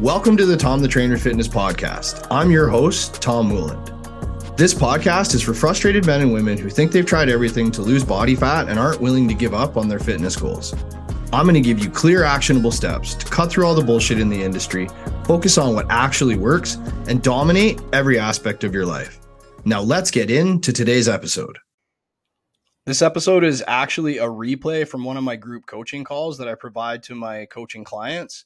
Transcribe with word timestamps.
Welcome 0.00 0.36
to 0.36 0.46
the 0.46 0.56
Tom 0.56 0.80
the 0.80 0.86
Trainer 0.86 1.18
Fitness 1.18 1.48
Podcast. 1.48 2.24
I'm 2.30 2.52
your 2.52 2.68
host, 2.68 3.20
Tom 3.20 3.50
Wooland. 3.50 4.56
This 4.56 4.72
podcast 4.72 5.34
is 5.34 5.42
for 5.42 5.54
frustrated 5.54 6.06
men 6.06 6.20
and 6.20 6.32
women 6.32 6.56
who 6.56 6.70
think 6.70 6.92
they've 6.92 7.04
tried 7.04 7.28
everything 7.28 7.72
to 7.72 7.82
lose 7.82 8.04
body 8.04 8.36
fat 8.36 8.68
and 8.68 8.78
aren't 8.78 9.00
willing 9.00 9.26
to 9.26 9.34
give 9.34 9.54
up 9.54 9.76
on 9.76 9.88
their 9.88 9.98
fitness 9.98 10.36
goals. 10.36 10.72
I'm 11.32 11.46
going 11.46 11.54
to 11.54 11.60
give 11.60 11.80
you 11.80 11.90
clear, 11.90 12.22
actionable 12.22 12.70
steps 12.70 13.16
to 13.16 13.26
cut 13.26 13.50
through 13.50 13.66
all 13.66 13.74
the 13.74 13.82
bullshit 13.82 14.20
in 14.20 14.28
the 14.28 14.40
industry, 14.40 14.86
focus 15.24 15.58
on 15.58 15.74
what 15.74 15.86
actually 15.90 16.36
works, 16.36 16.76
and 17.08 17.20
dominate 17.20 17.80
every 17.92 18.20
aspect 18.20 18.62
of 18.62 18.72
your 18.72 18.86
life. 18.86 19.18
Now, 19.64 19.80
let's 19.80 20.12
get 20.12 20.30
into 20.30 20.72
today's 20.72 21.08
episode. 21.08 21.58
This 22.86 23.02
episode 23.02 23.42
is 23.42 23.64
actually 23.66 24.18
a 24.18 24.26
replay 24.26 24.86
from 24.86 25.02
one 25.02 25.16
of 25.16 25.24
my 25.24 25.34
group 25.34 25.66
coaching 25.66 26.04
calls 26.04 26.38
that 26.38 26.46
I 26.46 26.54
provide 26.54 27.02
to 27.02 27.16
my 27.16 27.46
coaching 27.46 27.82
clients 27.82 28.44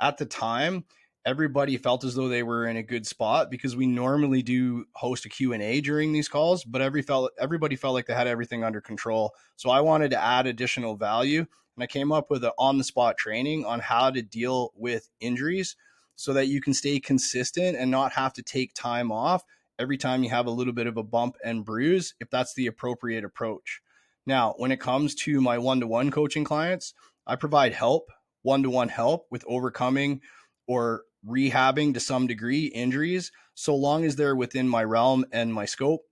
at 0.00 0.18
the 0.18 0.26
time 0.26 0.84
everybody 1.24 1.76
felt 1.76 2.04
as 2.04 2.14
though 2.14 2.28
they 2.28 2.42
were 2.42 2.66
in 2.66 2.76
a 2.76 2.82
good 2.82 3.06
spot 3.06 3.50
because 3.50 3.76
we 3.76 3.86
normally 3.86 4.42
do 4.42 4.84
host 4.94 5.24
a 5.24 5.28
q&a 5.28 5.80
during 5.80 6.12
these 6.12 6.28
calls 6.28 6.64
but 6.64 6.82
every 6.82 7.02
felt 7.02 7.30
everybody 7.38 7.76
felt 7.76 7.94
like 7.94 8.06
they 8.06 8.14
had 8.14 8.26
everything 8.26 8.64
under 8.64 8.80
control. 8.80 9.32
So 9.56 9.70
i 9.70 9.80
wanted 9.80 10.10
to 10.10 10.22
add 10.22 10.46
additional 10.46 10.96
value 10.96 11.40
and 11.40 11.82
i 11.82 11.86
came 11.86 12.12
up 12.12 12.30
with 12.30 12.44
an 12.44 12.50
on 12.58 12.78
the 12.78 12.84
spot 12.84 13.16
training 13.16 13.64
on 13.64 13.80
how 13.80 14.10
to 14.10 14.22
deal 14.22 14.72
with 14.76 15.08
injuries 15.20 15.76
so 16.16 16.32
that 16.32 16.48
you 16.48 16.60
can 16.60 16.74
stay 16.74 17.00
consistent 17.00 17.76
and 17.76 17.90
not 17.90 18.12
have 18.12 18.32
to 18.34 18.42
take 18.42 18.74
time 18.74 19.10
off 19.10 19.44
every 19.78 19.96
time 19.96 20.22
you 20.22 20.30
have 20.30 20.46
a 20.46 20.50
little 20.50 20.72
bit 20.72 20.86
of 20.86 20.96
a 20.96 21.02
bump 21.02 21.36
and 21.44 21.64
bruise 21.64 22.14
if 22.20 22.30
that's 22.30 22.54
the 22.54 22.66
appropriate 22.66 23.24
approach. 23.24 23.80
Now 24.26 24.54
when 24.56 24.72
it 24.72 24.80
comes 24.80 25.14
to 25.16 25.40
my 25.40 25.58
one-to-one 25.58 26.10
coaching 26.10 26.44
clients 26.44 26.94
i 27.26 27.36
provide 27.36 27.72
help 27.72 28.10
one 28.42 28.62
to 28.62 28.70
one 28.70 28.88
help 28.88 29.26
with 29.30 29.44
overcoming 29.46 30.20
or 30.66 31.02
rehabbing 31.26 31.94
to 31.94 32.00
some 32.00 32.26
degree 32.26 32.66
injuries, 32.66 33.32
so 33.54 33.74
long 33.74 34.04
as 34.04 34.16
they're 34.16 34.36
within 34.36 34.68
my 34.68 34.82
realm 34.82 35.24
and 35.32 35.52
my 35.52 35.64
scope. 35.64 36.02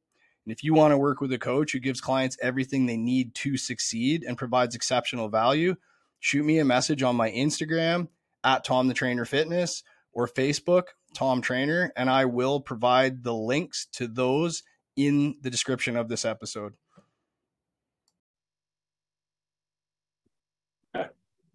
And 0.44 0.52
if 0.52 0.64
you 0.64 0.74
want 0.74 0.92
to 0.92 0.98
work 0.98 1.20
with 1.20 1.32
a 1.32 1.38
coach 1.38 1.72
who 1.72 1.80
gives 1.80 2.00
clients 2.00 2.36
everything 2.40 2.86
they 2.86 2.96
need 2.96 3.34
to 3.36 3.56
succeed 3.56 4.24
and 4.24 4.38
provides 4.38 4.74
exceptional 4.74 5.28
value, 5.28 5.76
shoot 6.18 6.44
me 6.44 6.58
a 6.58 6.64
message 6.64 7.02
on 7.02 7.16
my 7.16 7.30
Instagram 7.30 8.08
at 8.42 8.64
Tom 8.64 8.88
the 8.88 8.94
Trainer 8.94 9.24
Fitness 9.24 9.82
or 10.12 10.26
Facebook, 10.26 10.84
Tom 11.14 11.40
Trainer, 11.40 11.92
and 11.96 12.08
I 12.08 12.24
will 12.24 12.60
provide 12.60 13.22
the 13.22 13.34
links 13.34 13.86
to 13.92 14.06
those 14.06 14.62
in 14.96 15.36
the 15.42 15.50
description 15.50 15.96
of 15.96 16.08
this 16.08 16.24
episode. 16.24 16.74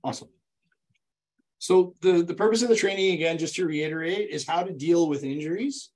Awesome. 0.03 0.29
So 1.65 1.95
the, 2.01 2.21
the 2.21 2.35
purpose 2.35 2.61
of 2.61 2.69
the 2.69 2.75
training, 2.75 3.15
again, 3.15 3.39
just 3.39 3.55
to 3.55 3.65
reiterate, 3.65 4.29
is 4.29 4.47
how 4.47 4.61
to 4.61 4.71
deal 4.71 5.09
with 5.09 5.23
injuries, 5.23 5.89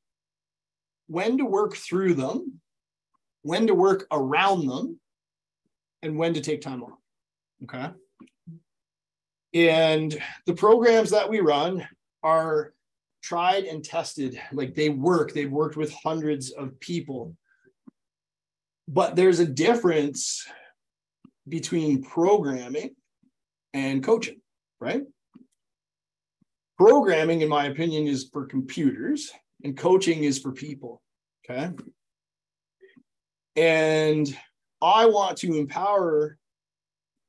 when 1.06 1.38
to 1.38 1.46
work 1.46 1.76
through 1.76 2.16
them, 2.16 2.60
when 3.44 3.68
to 3.68 3.76
work 3.76 4.08
around 4.12 4.66
them, 4.66 5.00
and 6.02 6.18
when 6.18 6.34
to 6.34 6.42
take 6.42 6.62
time 6.62 6.82
off. 6.82 6.98
Okay. 7.66 7.92
And 9.54 10.20
the 10.48 10.56
programs 10.56 11.12
that 11.12 11.30
we 11.30 11.40
run 11.40 11.88
are 12.24 12.74
tried 13.22 13.66
and 13.66 13.86
tested. 13.86 14.42
Like 14.52 14.74
they 14.74 14.90
work, 14.90 15.36
they've 15.36 15.52
worked 15.52 15.78
with 15.78 15.94
hundreds 15.94 16.50
of 16.50 16.80
people. 16.80 17.38
But 18.88 19.16
there's 19.16 19.40
a 19.40 19.46
difference 19.46 20.48
between 21.48 22.02
programming 22.02 22.96
and 23.76 24.04
coaching, 24.04 24.42
right? 24.82 25.04
Programming, 26.80 27.42
in 27.42 27.50
my 27.50 27.66
opinion, 27.66 28.08
is 28.08 28.30
for 28.32 28.46
computers, 28.46 29.34
and 29.66 29.78
coaching 29.78 30.24
is 30.24 30.40
for 30.40 30.54
people. 30.54 31.02
Okay. 31.44 31.72
And 33.58 34.34
I 34.82 35.06
want 35.08 35.38
to 35.40 35.58
empower 35.58 36.38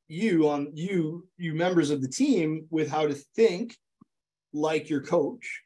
you 0.06 0.48
on 0.48 0.70
you, 0.74 1.26
you 1.36 1.54
members 1.54 1.90
of 1.90 2.00
the 2.00 2.06
team, 2.06 2.66
with 2.70 2.88
how 2.88 3.08
to 3.08 3.14
think 3.34 3.76
like 4.52 4.88
your 4.88 5.02
coach. 5.02 5.62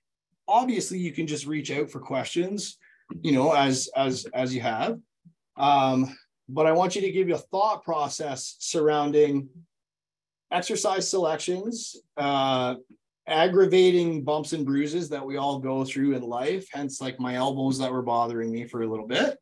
Obviously, 0.48 0.98
you 0.98 1.12
can 1.12 1.26
just 1.26 1.44
reach 1.44 1.70
out 1.70 1.90
for 1.90 2.00
questions, 2.00 2.78
you 3.20 3.32
know, 3.32 3.52
as 3.52 3.90
as 3.94 4.26
as 4.32 4.54
you 4.54 4.62
have. 4.62 4.98
Um, 5.58 6.16
but 6.48 6.66
I 6.66 6.72
want 6.72 6.94
you 6.94 7.02
to 7.02 7.12
give 7.12 7.28
you 7.28 7.34
a 7.34 7.38
thought 7.52 7.84
process 7.84 8.56
surrounding 8.60 9.50
exercise 10.50 11.10
selections, 11.10 11.96
uh, 12.16 12.76
aggravating 13.26 14.22
bumps 14.22 14.52
and 14.52 14.66
bruises 14.66 15.08
that 15.08 15.24
we 15.24 15.36
all 15.36 15.58
go 15.58 15.84
through 15.84 16.14
in 16.14 16.22
life, 16.22 16.68
hence 16.72 17.00
like 17.00 17.18
my 17.18 17.34
elbows 17.36 17.78
that 17.78 17.92
were 17.92 18.02
bothering 18.02 18.52
me 18.52 18.66
for 18.66 18.82
a 18.82 18.88
little 18.88 19.06
bit, 19.06 19.38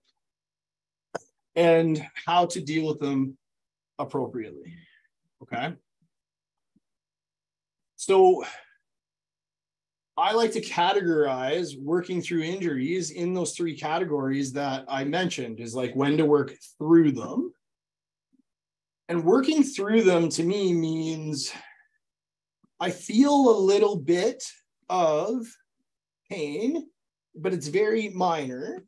and 1.56 2.06
how 2.26 2.46
to 2.46 2.60
deal 2.60 2.86
with 2.86 3.00
them 3.00 3.36
appropriately. 3.98 4.74
Okay. 5.42 5.74
So 7.96 8.44
I 10.16 10.32
like 10.32 10.52
to 10.52 10.60
categorize 10.60 11.80
working 11.80 12.20
through 12.20 12.42
injuries 12.42 13.10
in 13.10 13.32
those 13.32 13.52
three 13.52 13.76
categories 13.76 14.52
that 14.52 14.84
I 14.88 15.04
mentioned 15.04 15.58
is 15.58 15.74
like 15.74 15.94
when 15.94 16.16
to 16.18 16.24
work 16.24 16.54
through 16.78 17.12
them. 17.12 17.52
And 19.08 19.24
working 19.24 19.62
through 19.62 20.02
them 20.02 20.28
to 20.30 20.42
me 20.42 20.72
means 20.72 21.52
I 22.82 22.90
feel 22.90 23.48
a 23.48 23.64
little 23.64 23.94
bit 23.94 24.42
of 24.88 25.46
pain, 26.28 26.88
but 27.32 27.52
it's 27.52 27.68
very 27.68 28.08
minor. 28.08 28.84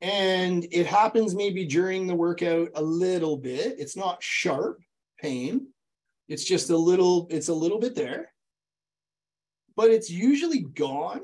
And 0.00 0.66
it 0.72 0.86
happens 0.86 1.34
maybe 1.34 1.66
during 1.66 2.06
the 2.06 2.14
workout 2.14 2.70
a 2.76 2.82
little 2.82 3.36
bit. 3.36 3.78
It's 3.78 3.94
not 3.94 4.22
sharp 4.22 4.78
pain. 5.20 5.66
It's 6.28 6.44
just 6.44 6.70
a 6.70 6.76
little, 6.78 7.26
it's 7.28 7.48
a 7.48 7.54
little 7.54 7.78
bit 7.78 7.94
there. 7.94 8.32
But 9.76 9.90
it's 9.90 10.08
usually 10.08 10.60
gone 10.60 11.20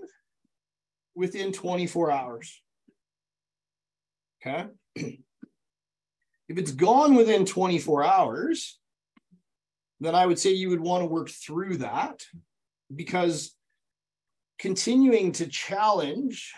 within 1.15 1.50
24 1.50 2.11
hours. 2.11 2.61
Okay. 4.47 4.67
if 4.97 5.19
it's 6.59 6.73
gone 6.73 7.15
within 7.15 7.47
24 7.47 8.05
hours, 8.05 8.79
then 10.04 10.14
I 10.14 10.26
would 10.26 10.38
say 10.38 10.50
you 10.50 10.70
would 10.70 10.80
want 10.80 11.02
to 11.02 11.06
work 11.06 11.30
through 11.30 11.78
that 11.78 12.22
because 12.94 13.54
continuing 14.58 15.32
to 15.32 15.46
challenge 15.46 16.52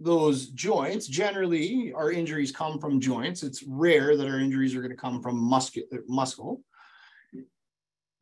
those 0.00 0.48
joints 0.48 1.06
generally 1.06 1.92
our 1.94 2.10
injuries 2.10 2.52
come 2.52 2.78
from 2.78 3.00
joints. 3.00 3.42
It's 3.42 3.62
rare 3.66 4.16
that 4.16 4.28
our 4.28 4.38
injuries 4.38 4.74
are 4.74 4.80
going 4.80 4.90
to 4.90 4.96
come 4.96 5.22
from 5.22 5.36
muscle 5.36 5.82
muscle. 6.08 6.62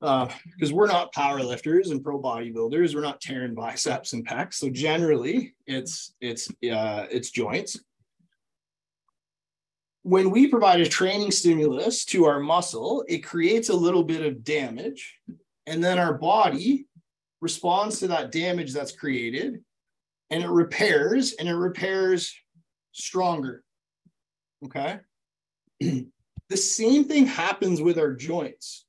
Because 0.01 0.73
uh, 0.73 0.75
we're 0.75 0.89
not 0.89 1.13
power 1.13 1.41
lifters 1.43 1.91
and 1.91 2.03
pro 2.03 2.21
bodybuilders. 2.21 2.95
We're 2.95 3.03
not 3.03 3.21
tearing 3.21 3.55
biceps 3.55 4.15
and 4.15 4.27
pecs. 4.27 4.55
So 4.55 4.69
generally 4.69 5.55
it's 5.67 6.15
it's 6.21 6.49
uh, 6.51 7.07
it's 7.11 7.31
joints 7.31 7.79
when 10.03 10.31
we 10.31 10.49
provide 10.49 10.81
a 10.81 10.89
training 10.89 11.31
stimulus 11.31 12.05
to 12.07 12.25
our 12.25 12.41
muscle, 12.41 13.05
it 13.09 13.19
creates 13.19 13.69
a 13.69 13.77
little 13.77 14.03
bit 14.03 14.25
of 14.25 14.43
damage. 14.43 15.19
And 15.67 15.83
then 15.83 15.99
our 15.99 16.15
body 16.15 16.87
responds 17.41 18.01
to 18.01 18.09
that 18.09 18.33
damage 18.33 18.73
that's 18.73 18.93
created 18.93 19.63
and 20.31 20.43
it 20.43 20.49
repairs 20.49 21.35
and 21.39 21.49
it 21.49 21.55
repairs 21.55 22.35
stronger. 22.93 23.63
Okay. 24.65 24.99
the 25.81 26.57
same 26.57 27.05
thing 27.05 27.27
happens 27.27 27.81
with 27.81 27.99
our 27.99 28.13
joints. 28.13 28.85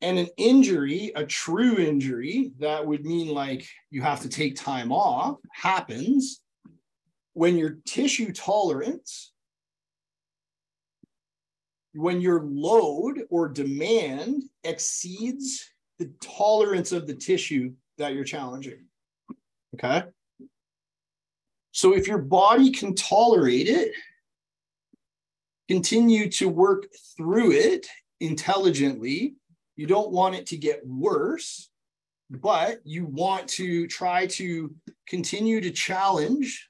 And 0.00 0.18
an 0.18 0.28
injury, 0.36 1.12
a 1.14 1.24
true 1.24 1.76
injury, 1.76 2.52
that 2.58 2.84
would 2.84 3.04
mean 3.04 3.28
like 3.28 3.68
you 3.90 4.02
have 4.02 4.20
to 4.22 4.28
take 4.28 4.56
time 4.56 4.90
off, 4.90 5.38
happens 5.52 6.40
when 7.34 7.56
your 7.56 7.78
tissue 7.86 8.32
tolerance, 8.32 9.32
when 11.94 12.20
your 12.20 12.42
load 12.42 13.22
or 13.30 13.48
demand 13.48 14.44
exceeds 14.64 15.70
the 15.98 16.10
tolerance 16.20 16.92
of 16.92 17.06
the 17.06 17.14
tissue 17.14 17.72
that 17.98 18.14
you're 18.14 18.24
challenging. 18.24 18.86
Okay. 19.74 20.04
So 21.72 21.94
if 21.94 22.06
your 22.06 22.18
body 22.18 22.70
can 22.70 22.94
tolerate 22.94 23.68
it, 23.68 23.92
continue 25.68 26.28
to 26.30 26.48
work 26.48 26.86
through 27.16 27.52
it 27.52 27.86
intelligently. 28.20 29.36
You 29.76 29.86
don't 29.86 30.10
want 30.10 30.34
it 30.34 30.46
to 30.48 30.56
get 30.58 30.86
worse, 30.86 31.70
but 32.30 32.80
you 32.84 33.06
want 33.06 33.48
to 33.48 33.86
try 33.86 34.26
to 34.26 34.74
continue 35.06 35.60
to 35.62 35.70
challenge 35.70 36.68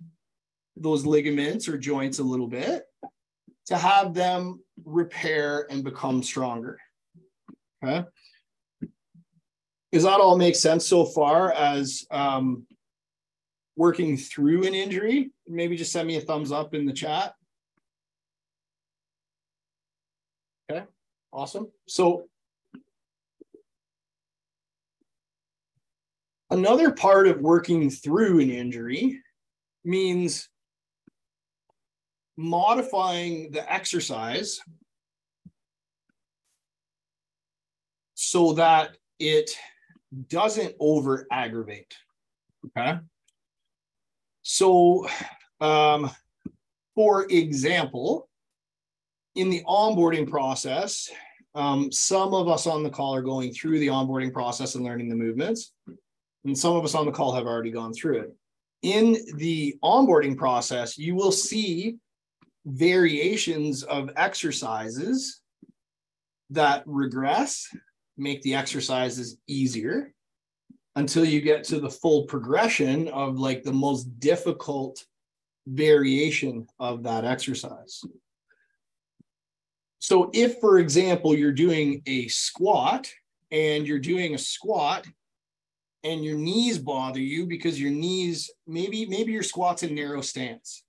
those 0.76 1.04
ligaments 1.04 1.69
or 1.69 1.78
joints 1.78 2.19
a 2.19 2.24
little 2.24 2.48
bit 2.48 2.84
to 3.66 3.76
have 3.76 4.14
them 4.14 4.60
repair 4.84 5.66
and 5.70 5.84
become 5.84 6.22
stronger. 6.22 6.78
Okay. 7.84 8.06
Does 9.92 10.04
that 10.04 10.20
all 10.20 10.38
make 10.38 10.56
sense 10.56 10.86
so 10.86 11.04
far 11.04 11.52
as 11.52 12.06
um, 12.10 12.66
working 13.76 14.16
through 14.16 14.66
an 14.66 14.74
injury? 14.74 15.30
Maybe 15.46 15.76
just 15.76 15.92
send 15.92 16.08
me 16.08 16.16
a 16.16 16.20
thumbs 16.20 16.50
up 16.50 16.74
in 16.74 16.86
the 16.86 16.92
chat. 16.94 17.34
Okay, 20.70 20.84
awesome. 21.30 21.70
So 21.86 22.28
another 26.50 26.92
part 26.92 27.26
of 27.26 27.40
working 27.40 27.90
through 27.90 28.40
an 28.40 28.50
injury 28.50 29.20
means 29.84 30.48
modifying 32.42 33.50
the 33.50 33.72
exercise 33.72 34.60
so 38.14 38.52
that 38.54 38.96
it 39.18 39.50
doesn't 40.28 40.74
over 40.80 41.26
aggravate. 41.30 41.94
Okay. 42.66 42.98
So, 44.42 45.06
um, 45.60 46.10
for 46.94 47.26
example, 47.30 48.28
in 49.34 49.48
the 49.48 49.62
onboarding 49.64 50.28
process, 50.28 51.10
um, 51.54 51.92
some 51.92 52.34
of 52.34 52.48
us 52.48 52.66
on 52.66 52.82
the 52.82 52.90
call 52.90 53.14
are 53.14 53.22
going 53.22 53.52
through 53.52 53.78
the 53.78 53.88
onboarding 53.88 54.32
process 54.32 54.74
and 54.74 54.84
learning 54.84 55.08
the 55.08 55.16
movements, 55.16 55.72
and 56.44 56.56
some 56.56 56.74
of 56.74 56.84
us 56.84 56.94
on 56.94 57.06
the 57.06 57.12
call 57.12 57.34
have 57.34 57.46
already 57.46 57.70
gone 57.70 57.92
through 57.92 58.20
it. 58.20 58.36
In 58.82 59.16
the 59.36 59.76
onboarding 59.82 60.36
process, 60.36 60.98
you 60.98 61.14
will 61.14 61.32
see 61.32 61.98
variations 62.64 63.82
of 63.82 64.10
exercises 64.16 65.40
that 66.50 66.82
regress, 66.86 67.66
make 68.16 68.42
the 68.42 68.54
exercises 68.54 69.36
easier 69.46 70.12
until 70.96 71.24
you 71.24 71.40
get 71.40 71.64
to 71.64 71.80
the 71.80 71.90
full 71.90 72.24
progression 72.24 73.08
of 73.08 73.38
like 73.38 73.62
the 73.62 73.72
most 73.72 74.04
difficult 74.20 75.04
variation 75.66 76.66
of 76.78 77.02
that 77.04 77.24
exercise. 77.24 78.02
So 79.98 80.30
if, 80.34 80.58
for 80.58 80.78
example, 80.78 81.34
you're 81.34 81.52
doing 81.52 82.02
a 82.06 82.28
squat 82.28 83.10
and 83.50 83.86
you're 83.86 83.98
doing 83.98 84.34
a 84.34 84.38
squat 84.38 85.06
and 86.04 86.24
your 86.24 86.36
knees 86.36 86.78
bother 86.78 87.20
you 87.20 87.46
because 87.46 87.80
your 87.80 87.92
knees, 87.92 88.50
maybe, 88.66 89.06
maybe 89.06 89.32
your 89.32 89.44
squat's 89.44 89.84
in 89.84 89.94
narrow 89.94 90.20
stance. 90.20 90.84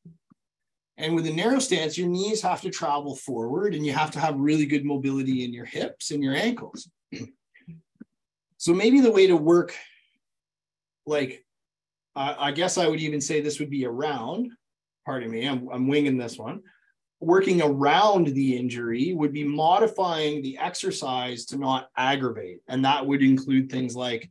And 0.98 1.16
with 1.16 1.26
a 1.26 1.34
narrow 1.34 1.60
stance, 1.60 1.98
your 1.98 2.08
knees 2.08 2.42
have 2.42 2.62
to 2.62 2.70
travel 2.70 3.16
forward 3.16 3.74
and 3.74 3.86
you 3.86 3.94
have 3.94 4.12
to 4.12 4.20
have 4.20 4.38
really 4.38 4.66
good 4.66 4.86
mobility 4.86 5.44
in 5.44 5.52
your 5.52 5.66
hips 5.66 6.12
and 6.12 6.24
your 6.24 6.36
ankles. 6.36 6.88
so 8.58 8.74
maybe 8.74 9.02
the 9.02 9.12
way 9.12 9.28
to 9.28 9.36
work, 9.36 9.76
like, 11.06 11.44
uh, 12.16 12.36
I 12.38 12.52
guess 12.52 12.78
I 12.78 12.88
would 12.88 13.00
even 13.00 13.22
say 13.22 13.42
this 13.42 13.60
would 13.60 13.72
be 13.72 13.86
around, 13.86 14.52
pardon 15.06 15.32
me, 15.32 15.48
I'm, 15.48 15.68
I'm 15.70 15.88
winging 15.88 16.18
this 16.18 16.38
one. 16.38 16.62
Working 17.20 17.62
around 17.62 18.28
the 18.28 18.56
injury 18.56 19.14
would 19.14 19.34
be 19.34 19.46
modifying 19.46 20.42
the 20.42 20.58
exercise 20.60 21.46
to 21.46 21.58
not 21.58 21.90
aggravate. 21.98 22.60
And 22.68 22.86
that 22.86 23.06
would 23.06 23.24
include 23.24 23.72
things 23.72 23.96
like, 23.96 24.30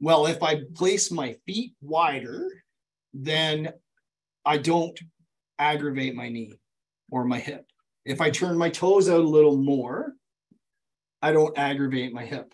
well, 0.00 0.26
if 0.26 0.42
I 0.42 0.62
place 0.74 1.10
my 1.10 1.34
feet 1.44 1.74
wider, 1.82 2.48
then 3.12 3.72
I 4.44 4.58
don't 4.58 4.98
aggravate 5.62 6.14
my 6.14 6.28
knee 6.28 6.52
or 7.10 7.24
my 7.24 7.38
hip. 7.38 7.66
If 8.04 8.20
I 8.20 8.30
turn 8.30 8.58
my 8.58 8.70
toes 8.70 9.08
out 9.08 9.20
a 9.20 9.34
little 9.36 9.56
more, 9.56 10.14
I 11.20 11.32
don't 11.32 11.56
aggravate 11.56 12.12
my 12.12 12.24
hip. 12.24 12.52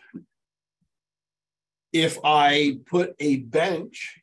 If 1.92 2.18
I 2.22 2.78
put 2.84 3.14
a 3.18 3.36
bench 3.36 4.20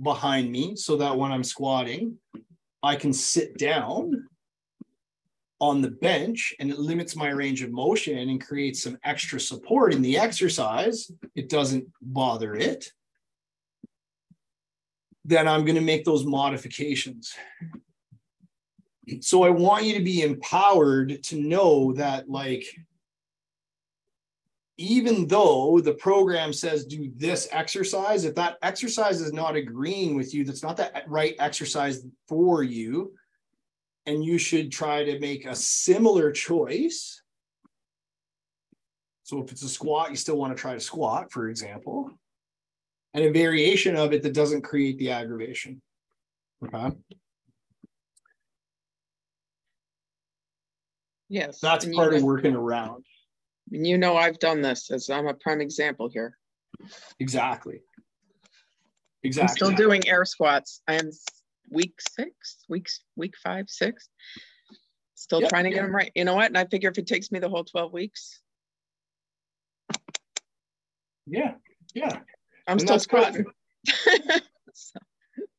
behind 0.00 0.52
me 0.52 0.76
so 0.76 0.96
that 0.98 1.18
when 1.18 1.32
I'm 1.32 1.42
squatting, 1.42 2.16
I 2.82 2.94
can 2.94 3.12
sit 3.12 3.58
down 3.58 4.28
on 5.60 5.82
the 5.82 5.90
bench 5.90 6.54
and 6.58 6.70
it 6.70 6.78
limits 6.78 7.16
my 7.16 7.28
range 7.28 7.62
of 7.62 7.70
motion 7.70 8.30
and 8.30 8.40
creates 8.40 8.82
some 8.82 8.96
extra 9.04 9.38
support 9.38 9.92
in 9.92 10.00
the 10.00 10.16
exercise, 10.16 11.10
it 11.34 11.48
doesn't 11.50 11.86
bother 12.00 12.54
it 12.54 12.92
then 15.30 15.46
I'm 15.46 15.64
going 15.64 15.76
to 15.76 15.80
make 15.80 16.04
those 16.04 16.24
modifications. 16.24 17.32
So 19.20 19.44
I 19.44 19.50
want 19.50 19.84
you 19.84 19.94
to 19.94 20.04
be 20.04 20.22
empowered 20.22 21.22
to 21.24 21.40
know 21.40 21.92
that, 21.92 22.28
like, 22.28 22.64
even 24.76 25.26
though 25.28 25.80
the 25.80 25.94
program 25.94 26.52
says 26.52 26.84
do 26.84 27.12
this 27.16 27.48
exercise, 27.52 28.24
if 28.24 28.34
that 28.34 28.58
exercise 28.62 29.20
is 29.20 29.32
not 29.32 29.54
agreeing 29.54 30.16
with 30.16 30.34
you, 30.34 30.44
that's 30.44 30.62
not 30.62 30.76
the 30.76 30.90
right 31.06 31.36
exercise 31.38 32.04
for 32.26 32.62
you, 32.62 33.12
and 34.06 34.24
you 34.24 34.36
should 34.36 34.72
try 34.72 35.04
to 35.04 35.18
make 35.20 35.44
a 35.44 35.54
similar 35.54 36.32
choice. 36.32 37.22
So 39.22 39.40
if 39.42 39.52
it's 39.52 39.62
a 39.62 39.68
squat, 39.68 40.10
you 40.10 40.16
still 40.16 40.36
want 40.36 40.56
to 40.56 40.60
try 40.60 40.74
to 40.74 40.80
squat, 40.80 41.30
for 41.30 41.48
example 41.48 42.18
and 43.14 43.24
a 43.24 43.30
variation 43.30 43.96
of 43.96 44.12
it 44.12 44.22
that 44.22 44.34
doesn't 44.34 44.62
create 44.62 44.98
the 44.98 45.10
aggravation. 45.10 45.80
Okay. 46.64 46.96
Yes. 51.28 51.60
That's 51.60 51.86
part 51.86 52.14
of 52.14 52.22
working 52.22 52.54
around. 52.54 53.04
And 53.72 53.86
you 53.86 53.98
know 53.98 54.16
I've 54.16 54.38
done 54.38 54.62
this 54.62 54.90
as 54.90 55.08
I'm 55.10 55.28
a 55.28 55.34
prime 55.34 55.60
example 55.60 56.08
here. 56.08 56.36
Exactly. 57.20 57.82
Exactly. 59.22 59.50
I'm 59.50 59.74
still 59.74 59.86
doing 59.86 60.08
air 60.08 60.24
squats. 60.24 60.82
I 60.88 60.94
am 60.94 61.10
week 61.70 62.00
six, 62.00 62.64
weeks, 62.68 63.00
week 63.16 63.34
five, 63.42 63.68
six. 63.68 64.08
Still 65.14 65.42
Yep, 65.42 65.50
trying 65.50 65.64
to 65.64 65.70
get 65.70 65.82
them 65.82 65.94
right. 65.94 66.10
You 66.14 66.24
know 66.24 66.34
what? 66.34 66.46
And 66.46 66.56
I 66.56 66.64
figure 66.64 66.90
if 66.90 66.98
it 66.98 67.06
takes 67.06 67.30
me 67.30 67.38
the 67.38 67.48
whole 67.48 67.64
12 67.64 67.92
weeks, 67.92 68.40
Yeah. 71.26 71.54
Yeah. 71.94 72.20
I'm 72.70 72.78
And 72.78 72.80
still. 72.82 72.94
So, 74.72 75.00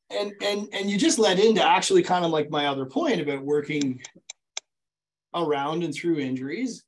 and 0.10 0.32
and 0.42 0.70
and 0.72 0.90
you 0.90 0.98
just 0.98 1.20
led 1.20 1.38
into 1.38 1.62
actually 1.62 2.02
kind 2.02 2.24
of 2.24 2.32
like 2.32 2.50
my 2.50 2.68
other 2.68 2.86
point 2.86 3.20
about 3.20 3.44
working 3.44 4.02
around 5.36 5.84
and 5.84 5.94
through 5.94 6.20
injuries. 6.20 6.84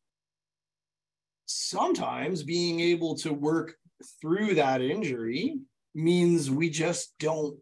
Sometimes 1.45 2.43
being 2.43 2.79
able 2.79 3.15
to 3.17 3.33
work 3.33 3.75
through 4.21 4.55
that 4.55 4.81
injury 4.81 5.59
means 5.93 6.49
we 6.49 6.69
just 6.69 7.13
don't 7.19 7.57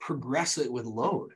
progress 0.00 0.56
it 0.56 0.72
with 0.72 0.86
load. 0.86 1.32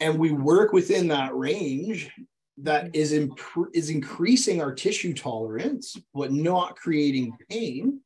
And 0.00 0.18
we 0.18 0.32
work 0.32 0.72
within 0.72 1.08
that 1.08 1.36
range 1.36 2.10
that 2.58 2.94
is 2.94 3.12
imp- 3.12 3.38
is 3.72 3.90
increasing 3.90 4.60
our 4.60 4.74
tissue 4.74 5.14
tolerance 5.14 5.96
but 6.12 6.32
not 6.32 6.74
creating 6.74 7.36
pain 7.48 8.00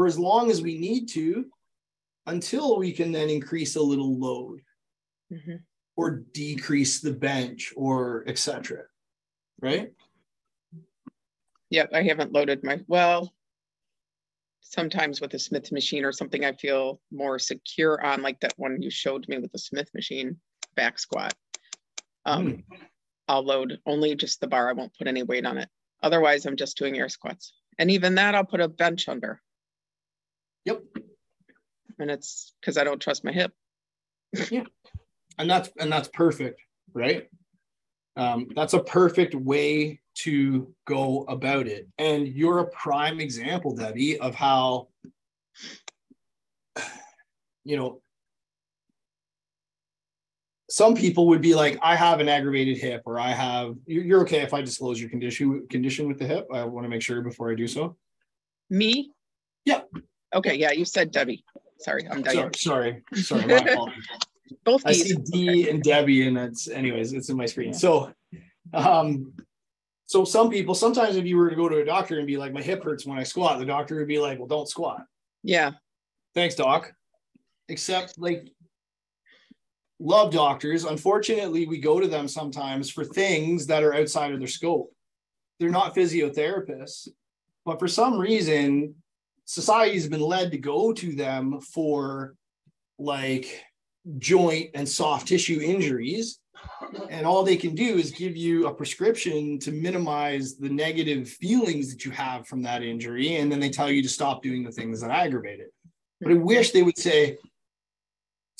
for 0.00 0.06
as 0.06 0.18
long 0.18 0.50
as 0.50 0.62
we 0.62 0.78
need 0.78 1.10
to 1.10 1.44
until 2.24 2.78
we 2.78 2.90
can 2.90 3.12
then 3.12 3.28
increase 3.28 3.76
a 3.76 3.82
little 3.82 4.18
load 4.18 4.62
mhm. 5.30 5.60
or 5.94 6.22
decrease 6.32 7.00
the 7.00 7.12
bench 7.12 7.74
or 7.76 8.24
etc 8.26 8.84
right 9.60 9.92
yep 11.68 11.90
I 11.92 12.02
haven't 12.02 12.32
loaded 12.32 12.64
my, 12.64 12.80
well, 12.88 13.30
sometimes 14.62 15.20
with 15.20 15.34
a 15.34 15.38
Smith 15.38 15.70
machine 15.70 16.06
or 16.06 16.12
something, 16.12 16.46
I 16.46 16.52
feel 16.52 16.98
more 17.12 17.38
secure 17.38 18.02
on 18.02 18.22
like 18.22 18.40
that 18.40 18.54
one 18.56 18.80
you 18.80 18.88
showed 18.88 19.28
me 19.28 19.36
with 19.36 19.52
the 19.52 19.58
Smith 19.58 19.90
machine 19.92 20.38
back 20.76 20.98
squat. 20.98 21.34
Um, 22.24 22.64
I'll 23.28 23.44
load 23.44 23.78
only 23.84 24.14
just 24.14 24.40
the 24.40 24.48
bar. 24.48 24.70
I 24.70 24.72
won't 24.72 24.96
put 24.96 25.08
any 25.08 25.24
weight 25.24 25.44
on 25.44 25.58
it. 25.58 25.68
Otherwise, 26.02 26.46
I'm 26.46 26.56
just 26.56 26.78
doing 26.78 26.96
air 26.96 27.10
squats. 27.10 27.52
And 27.78 27.90
even 27.90 28.14
that, 28.14 28.34
I'll 28.34 28.46
put 28.46 28.62
a 28.62 28.68
bench 28.68 29.06
under. 29.06 29.42
Yep. 30.64 30.82
And 31.98 32.10
it's 32.10 32.52
because 32.60 32.78
I 32.78 32.84
don't 32.84 33.00
trust 33.00 33.24
my 33.24 33.32
hip. 33.32 33.52
Yeah. 34.50 34.64
And 35.38 35.48
that's 35.48 35.70
and 35.78 35.90
that's 35.90 36.08
perfect 36.08 36.60
right 36.92 37.28
um, 38.16 38.48
that's 38.54 38.74
a 38.74 38.82
perfect 38.82 39.34
way 39.34 40.00
to 40.16 40.74
go 40.86 41.24
about 41.28 41.66
it 41.66 41.88
and 41.98 42.28
you're 42.28 42.58
a 42.58 42.66
prime 42.70 43.20
example 43.20 43.74
debbie 43.74 44.18
of 44.18 44.34
how 44.34 44.88
you 47.64 47.76
know 47.76 48.02
some 50.68 50.94
people 50.94 51.28
would 51.28 51.40
be 51.40 51.54
like 51.54 51.78
i 51.82 51.94
have 51.94 52.20
an 52.20 52.28
aggravated 52.28 52.76
hip 52.76 53.02
or 53.06 53.18
i 53.18 53.30
have 53.30 53.74
you're, 53.86 54.04
you're 54.04 54.20
okay 54.20 54.40
if 54.40 54.52
i 54.52 54.60
disclose 54.60 55.00
your 55.00 55.08
condition 55.08 55.66
condition 55.70 56.08
with 56.08 56.18
the 56.18 56.26
hip 56.26 56.46
i 56.52 56.64
want 56.64 56.84
to 56.84 56.88
make 56.88 57.02
sure 57.02 57.22
before 57.22 57.50
i 57.50 57.54
do 57.54 57.66
so 57.66 57.96
Me? 58.68 59.12
Yeah. 59.64 59.82
Okay, 60.34 60.56
yeah, 60.56 60.72
you 60.72 60.84
said 60.84 61.10
Debbie. 61.10 61.44
Sorry, 61.78 62.06
I'm 62.08 62.22
Diane. 62.22 62.52
sorry 62.54 63.02
sorry 63.14 63.46
sorry 63.48 63.76
Both 64.64 64.82
I 64.84 64.92
see. 64.92 65.14
D 65.14 65.70
and 65.70 65.82
Debbie, 65.82 66.26
and 66.26 66.36
it's 66.36 66.68
anyways, 66.68 67.12
it's 67.12 67.28
in 67.30 67.36
my 67.36 67.46
screen. 67.46 67.72
So, 67.72 68.12
um, 68.74 69.32
So 70.06 70.24
some 70.24 70.50
people, 70.50 70.74
sometimes 70.74 71.14
if 71.16 71.24
you 71.24 71.36
were 71.36 71.48
to 71.50 71.56
go 71.56 71.68
to 71.68 71.78
a 71.78 71.84
doctor 71.84 72.18
and 72.18 72.26
be 72.26 72.36
like, 72.36 72.52
my 72.52 72.60
hip 72.60 72.82
hurts 72.82 73.06
when 73.06 73.16
I 73.16 73.22
squat, 73.22 73.60
the 73.60 73.64
doctor 73.64 73.96
would 73.96 74.08
be 74.08 74.18
like, 74.18 74.38
well, 74.38 74.48
don't 74.48 74.68
squat. 74.68 75.04
Yeah. 75.44 75.70
Thanks, 76.34 76.56
doc. 76.56 76.92
Except 77.68 78.18
like 78.18 78.50
love 80.00 80.32
doctors. 80.32 80.84
Unfortunately, 80.84 81.66
we 81.66 81.78
go 81.78 82.00
to 82.00 82.08
them 82.08 82.26
sometimes 82.26 82.90
for 82.90 83.04
things 83.04 83.66
that 83.68 83.84
are 83.84 83.94
outside 83.94 84.32
of 84.32 84.40
their 84.40 84.48
scope. 84.48 84.92
They're 85.60 85.70
not 85.70 85.94
physiotherapists, 85.94 87.08
but 87.64 87.78
for 87.78 87.86
some 87.88 88.18
reason, 88.18 88.96
society 89.50 89.94
has 89.94 90.08
been 90.08 90.20
led 90.20 90.52
to 90.52 90.58
go 90.58 90.92
to 90.92 91.12
them 91.12 91.60
for 91.60 92.36
like 93.00 93.64
joint 94.18 94.70
and 94.74 94.88
soft 94.88 95.26
tissue 95.26 95.60
injuries. 95.60 96.38
And 97.08 97.26
all 97.26 97.42
they 97.42 97.56
can 97.56 97.74
do 97.74 97.96
is 97.96 98.12
give 98.12 98.36
you 98.36 98.68
a 98.68 98.74
prescription 98.74 99.58
to 99.60 99.72
minimize 99.72 100.56
the 100.56 100.68
negative 100.68 101.28
feelings 101.28 101.90
that 101.90 102.04
you 102.04 102.12
have 102.12 102.46
from 102.46 102.62
that 102.62 102.84
injury. 102.84 103.38
And 103.38 103.50
then 103.50 103.58
they 103.58 103.70
tell 103.70 103.90
you 103.90 104.02
to 104.04 104.08
stop 104.08 104.40
doing 104.40 104.62
the 104.62 104.70
things 104.70 105.00
that 105.00 105.10
aggravate 105.10 105.58
it. 105.58 105.72
But 106.20 106.30
I 106.30 106.34
wish 106.36 106.70
they 106.70 106.84
would 106.84 106.98
say, 106.98 107.38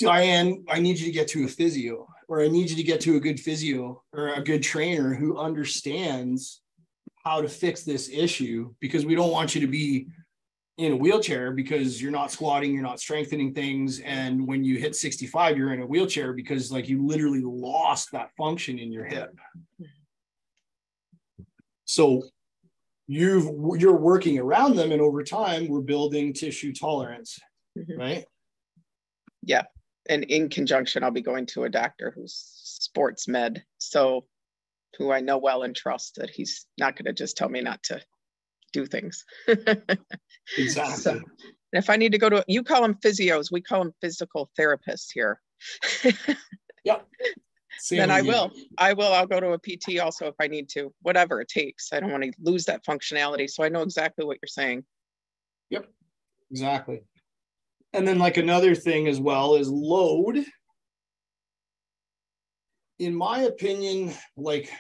Diane, 0.01 0.65
I 0.69 0.81
need 0.81 0.99
you 0.99 1.07
to 1.07 1.13
get 1.13 1.29
to 1.29 1.45
a 1.45 1.49
physio, 1.49 2.09
or 2.27 2.43
I 2.43 2.49
need 2.49 2.69
you 2.69 2.77
to 2.77 2.83
get 2.83 3.01
to 3.03 3.15
a 3.15 3.21
good 3.21 3.39
physio 3.39 4.03
or 4.13 4.31
a 4.31 4.43
good 4.43 4.63
trainer 4.65 5.15
who 5.15 5.39
understands 5.39 6.63
how 7.23 7.43
to 7.43 7.49
fix 7.49 7.85
this 7.85 8.09
issue 8.09 8.75
because 8.81 9.07
we 9.07 9.15
don't 9.15 9.31
want 9.31 9.55
you 9.55 9.61
to 9.61 9.69
be 9.69 10.09
in 10.79 10.93
a 10.93 10.97
wheelchair 10.97 11.53
because 11.53 12.01
you're 12.01 12.11
not 12.11 12.31
squatting, 12.31 12.73
you're 12.73 12.83
not 12.83 13.01
strengthening 13.01 13.53
things. 13.53 14.01
And 14.01 14.47
when 14.47 14.65
you 14.65 14.79
hit 14.79 14.97
65, 14.97 15.57
you're 15.57 15.75
in 15.75 15.83
a 15.83 15.87
wheelchair 15.87 16.33
because 16.33 16.73
like 16.73 16.89
you 16.89 17.07
literally 17.07 17.43
lost 17.45 18.13
that 18.13 18.31
function 18.37 18.79
in 18.79 18.91
your 18.93 19.05
hip. 19.05 19.35
So 21.85 22.23
you've 23.07 23.51
you're 23.81 23.97
working 23.97 24.39
around 24.39 24.77
them 24.77 24.93
and 24.93 25.01
over 25.03 25.23
time 25.25 25.69
we're 25.69 25.81
building 25.81 26.33
tissue 26.33 26.73
tolerance, 26.73 27.39
Mhm. 27.77 27.99
right? 27.99 28.25
Yeah. 29.43 29.65
And 30.09 30.25
in 30.25 30.49
conjunction, 30.49 31.03
I'll 31.03 31.11
be 31.11 31.21
going 31.21 31.47
to 31.47 31.65
a 31.65 31.69
doctor 31.69 32.11
who's 32.15 32.35
sports 32.35 33.29
med. 33.29 33.65
So 33.79 34.27
who 34.97 35.13
I 35.13 35.21
know 35.21 35.39
well 35.39 35.63
and 35.63 35.75
trust 35.75 36.17
that 36.17 36.31
he's 36.31 36.67
not 36.79 36.97
going 36.97 37.07
to 37.07 37.13
just 37.13 37.37
tell 37.37 37.49
me 37.49 37.61
not 37.61 37.83
to 37.85 38.01
do 38.73 38.87
things. 38.87 39.25
Exactly. 40.59 40.97
So- 40.97 41.13
And 41.13 41.25
if 41.85 41.89
I 41.91 41.97
need 41.97 42.13
to 42.13 42.19
go 42.19 42.29
to, 42.29 42.45
you 42.49 42.63
call 42.65 42.83
them 42.83 42.95
physios, 42.95 43.53
we 43.53 43.61
call 43.61 43.85
them 43.85 43.95
physical 44.01 44.51
therapists 44.59 45.09
here. 45.13 45.41
Same 47.79 47.99
Then 47.99 48.11
I 48.11 48.19
you. 48.19 48.27
will, 48.29 48.51
I 48.77 48.93
will, 48.93 49.13
I'll 49.13 49.27
go 49.27 49.41
to 49.41 49.53
a 49.53 49.59
PT 49.59 50.01
also 50.01 50.27
if 50.27 50.35
I 50.41 50.49
need 50.49 50.69
to, 50.71 50.93
whatever 51.01 51.41
it 51.41 51.49
takes. 51.49 51.93
I 51.95 52.01
don't 52.01 52.11
want 52.11 52.25
to 52.25 52.33
lose 52.43 52.65
that 52.67 52.85
functionality. 52.85 53.49
So 53.49 53.65
I 53.65 53.71
know 53.71 53.81
exactly 53.83 54.25
what 54.27 54.37
you're 54.43 54.49
saying. 54.49 54.85
Yep, 55.71 55.89
exactly. 56.51 57.03
And 57.95 58.07
then 58.07 58.19
like 58.19 58.37
another 58.37 58.75
thing 58.75 59.09
as 59.09 59.19
well 59.19 59.55
is 59.55 59.71
load. 59.71 60.45
In 62.99 63.15
my 63.15 63.41
opinion, 63.43 64.13
like 64.37 64.71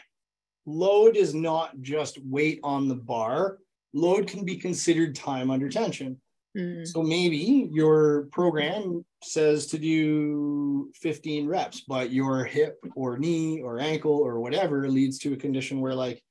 load 0.66 1.16
is 1.16 1.32
not 1.34 1.80
just 1.80 2.18
weight 2.22 2.60
on 2.62 2.86
the 2.88 2.96
bar. 2.96 3.58
Load 3.92 4.26
can 4.26 4.44
be 4.44 4.56
considered 4.56 5.14
time 5.14 5.50
under 5.50 5.68
tension. 5.68 6.20
Mm, 6.56 6.86
So 6.86 7.02
maybe 7.02 7.68
your 7.72 8.24
program 8.32 9.04
says 9.22 9.66
to 9.68 9.78
do 9.78 10.90
15 10.94 11.46
reps, 11.46 11.82
but 11.86 12.10
your 12.10 12.44
hip 12.44 12.78
or 12.96 13.18
knee 13.18 13.60
or 13.60 13.78
ankle 13.78 14.18
or 14.18 14.40
whatever 14.40 14.88
leads 14.88 15.18
to 15.20 15.32
a 15.32 15.36
condition 15.36 15.80
where 15.80 15.94
like 15.94 16.22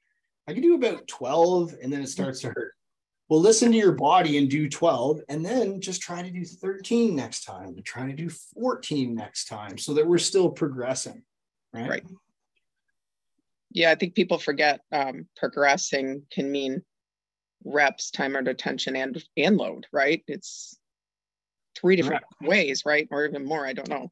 I 0.48 0.54
can 0.54 0.62
do 0.62 0.76
about 0.76 1.08
12 1.08 1.76
and 1.82 1.94
then 1.94 2.02
it 2.02 2.10
starts 2.10 2.42
to 2.42 2.48
hurt. 2.48 2.74
Well, 3.30 3.40
listen 3.40 3.72
to 3.72 3.78
your 3.78 3.92
body 3.92 4.40
and 4.40 4.50
do 4.50 4.68
12 4.68 5.22
and 5.30 5.46
then 5.46 5.80
just 5.80 6.02
try 6.02 6.24
to 6.24 6.32
do 6.32 6.44
13 6.44 7.16
next 7.16 7.44
time 7.44 7.68
and 7.68 7.86
try 7.86 8.08
to 8.08 8.14
do 8.14 8.30
14 8.30 9.14
next 9.14 9.46
time 9.46 9.78
so 9.78 9.94
that 9.94 10.08
we're 10.08 10.18
still 10.18 10.50
progressing. 10.50 11.22
Right. 11.72 11.90
Right. 11.90 12.04
Yeah, 13.72 13.92
I 13.92 13.96
think 13.96 14.16
people 14.16 14.40
forget 14.40 14.82
um, 14.92 15.28
progressing 15.38 16.24
can 16.32 16.52
mean 16.52 16.84
reps, 17.64 18.12
time 18.12 18.36
under 18.36 18.54
tension, 18.54 18.96
and 18.96 19.24
and 19.38 19.58
load. 19.58 19.88
Right? 19.92 20.24
It's 20.28 20.78
three 21.80 21.96
different 21.96 22.24
ways, 22.42 22.84
right? 22.86 23.08
Or 23.12 23.26
even 23.26 23.46
more. 23.46 23.66
I 23.66 23.74
don't 23.74 23.90
know. 23.90 24.12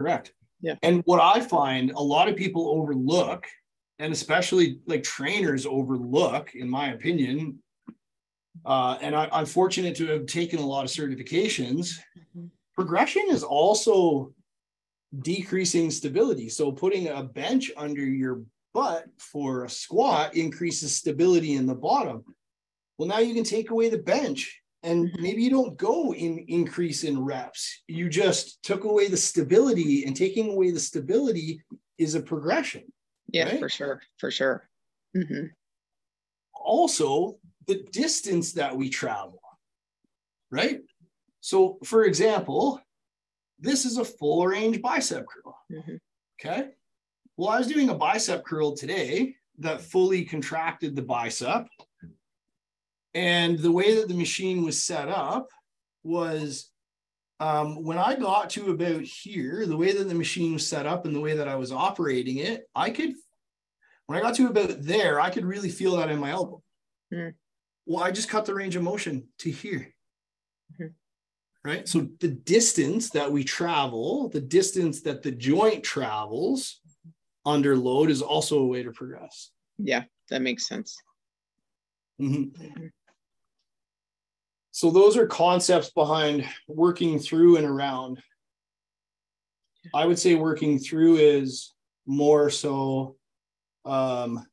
Correct. 0.00 0.32
Yeah. 0.60 0.76
And 0.82 1.02
what 1.04 1.20
I 1.20 1.40
find 1.40 1.90
a 1.90 2.00
lot 2.00 2.28
of 2.28 2.36
people 2.36 2.68
overlook, 2.70 3.46
and 3.98 4.12
especially 4.12 4.80
like 4.86 5.02
trainers 5.02 5.66
overlook, 5.66 6.54
in 6.54 6.68
my 6.68 6.92
opinion, 6.92 7.58
uh, 8.64 8.98
and 9.00 9.14
I, 9.14 9.28
I'm 9.32 9.46
fortunate 9.46 9.96
to 9.96 10.06
have 10.08 10.26
taken 10.26 10.58
a 10.58 10.66
lot 10.66 10.84
of 10.84 10.90
certifications. 10.90 11.94
Mhm. 12.36 12.50
Progression 12.74 13.24
is 13.28 13.42
also 13.42 14.32
decreasing 15.20 15.90
stability. 15.90 16.48
So 16.48 16.72
putting 16.72 17.08
a 17.08 17.22
bench 17.22 17.70
under 17.76 18.04
your 18.04 18.42
butt 18.72 19.06
for 19.18 19.64
a 19.64 19.70
squat 19.70 20.34
increases 20.36 20.96
stability 20.96 21.54
in 21.54 21.66
the 21.66 21.74
bottom. 21.74 22.24
Well, 23.02 23.08
now 23.08 23.18
you 23.18 23.34
can 23.34 23.42
take 23.42 23.70
away 23.70 23.88
the 23.88 23.98
bench 23.98 24.62
and 24.84 25.08
Mhm. 25.10 25.20
maybe 25.20 25.42
you 25.42 25.50
don't 25.50 25.76
go 25.76 26.14
in 26.14 26.38
increase 26.46 27.02
in 27.02 27.18
reps. 27.24 27.82
You 27.88 28.08
just 28.08 28.62
took 28.62 28.84
away 28.84 29.08
the 29.08 29.16
stability 29.16 30.04
and 30.04 30.14
taking 30.16 30.50
away 30.52 30.70
the 30.70 30.78
stability 30.78 31.60
is 31.98 32.14
a 32.14 32.22
progression. 32.22 32.92
Yeah, 33.26 33.48
Right? 33.48 33.58
for 33.58 33.68
sure, 33.68 34.02
for 34.18 34.30
sure. 34.30 34.68
hmm 35.12 35.46
also 36.54 37.40
the 37.66 37.82
distance 37.90 38.52
that 38.52 38.76
we 38.76 38.88
travel, 38.88 39.42
right? 40.50 40.80
So, 41.40 41.78
for 41.82 42.04
example, 42.04 42.80
this 43.58 43.84
is 43.84 43.96
a 43.98 44.04
full 44.04 44.46
range 44.46 44.80
bicep 44.80 45.26
curl. 45.26 45.58
Mhm. 45.68 45.98
Okay. 46.38 46.70
Well, 47.36 47.48
I 47.48 47.58
was 47.58 47.66
doing 47.66 47.88
a 47.88 47.96
bicep 47.96 48.44
curl 48.44 48.76
today 48.76 49.34
that 49.58 49.80
fully 49.80 50.24
contracted 50.24 50.94
the 50.94 51.02
bicep. 51.02 51.66
And 53.14 53.58
the 53.58 53.72
way 53.72 53.94
that 53.96 54.08
the 54.08 54.14
machine 54.14 54.64
was 54.64 54.82
set 54.82 55.08
up 55.08 55.48
was 56.02 56.70
um, 57.40 57.82
when 57.82 57.98
I 57.98 58.14
got 58.14 58.50
to 58.50 58.70
about 58.70 59.02
here, 59.02 59.66
the 59.66 59.76
way 59.76 59.92
that 59.92 60.08
the 60.08 60.14
machine 60.14 60.52
was 60.52 60.66
set 60.66 60.86
up 60.86 61.06
and 61.06 61.14
the 61.14 61.20
way 61.20 61.36
that 61.36 61.48
I 61.48 61.56
was 61.56 61.72
operating 61.72 62.38
it, 62.38 62.68
I 62.74 62.90
could, 62.90 63.14
when 64.06 64.18
I 64.18 64.22
got 64.22 64.34
to 64.36 64.46
about 64.46 64.82
there, 64.82 65.20
I 65.20 65.30
could 65.30 65.44
really 65.44 65.68
feel 65.68 65.96
that 65.96 66.10
in 66.10 66.18
my 66.20 66.30
elbow. 66.30 66.62
Mm. 67.12 67.34
Well, 67.84 68.04
I 68.04 68.12
just 68.12 68.28
cut 68.28 68.44
the 68.44 68.54
range 68.54 68.76
of 68.76 68.82
motion 68.82 69.28
to 69.38 69.50
here. 69.50 69.92
Mhm. 70.80 70.94
Right. 71.64 71.88
So 71.88 72.08
the 72.20 72.28
distance 72.28 73.10
that 73.10 73.30
we 73.30 73.44
travel, 73.44 74.28
the 74.28 74.40
distance 74.40 75.02
that 75.02 75.22
the 75.22 75.32
joint 75.32 75.82
travels 75.82 76.80
under 77.44 77.76
load 77.76 78.10
is 78.10 78.22
also 78.22 78.60
a 78.60 78.66
way 78.66 78.82
to 78.82 78.92
progress. 78.92 79.50
Yeah, 79.78 80.04
that 80.30 80.42
makes 80.42 80.66
sense. 80.66 80.96
Mhm. 82.20 82.90
So 84.72 84.90
those 84.90 85.18
are 85.18 85.26
concepts 85.26 85.90
behind 85.90 86.46
working 86.66 87.18
through 87.18 87.56
and 87.56 87.66
around. 87.66 88.22
I 89.94 90.06
would 90.06 90.18
say 90.18 90.34
working 90.34 90.78
through 90.78 91.16
is 91.16 91.74
more 92.06 92.48
so 92.48 93.16
um, 93.84 94.44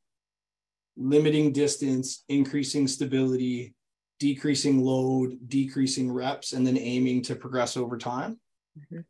limiting 0.96 1.52
distance, 1.52 2.24
increasing 2.28 2.86
stability, 2.86 3.74
decreasing 4.18 4.82
load, 4.82 5.38
decreasing 5.48 6.12
reps, 6.12 6.52
and 6.52 6.66
then 6.66 6.76
aiming 6.76 7.22
to 7.22 7.34
progress 7.34 7.76
over 7.78 7.96
time. 7.96 8.38
Mhm. 8.78 9.04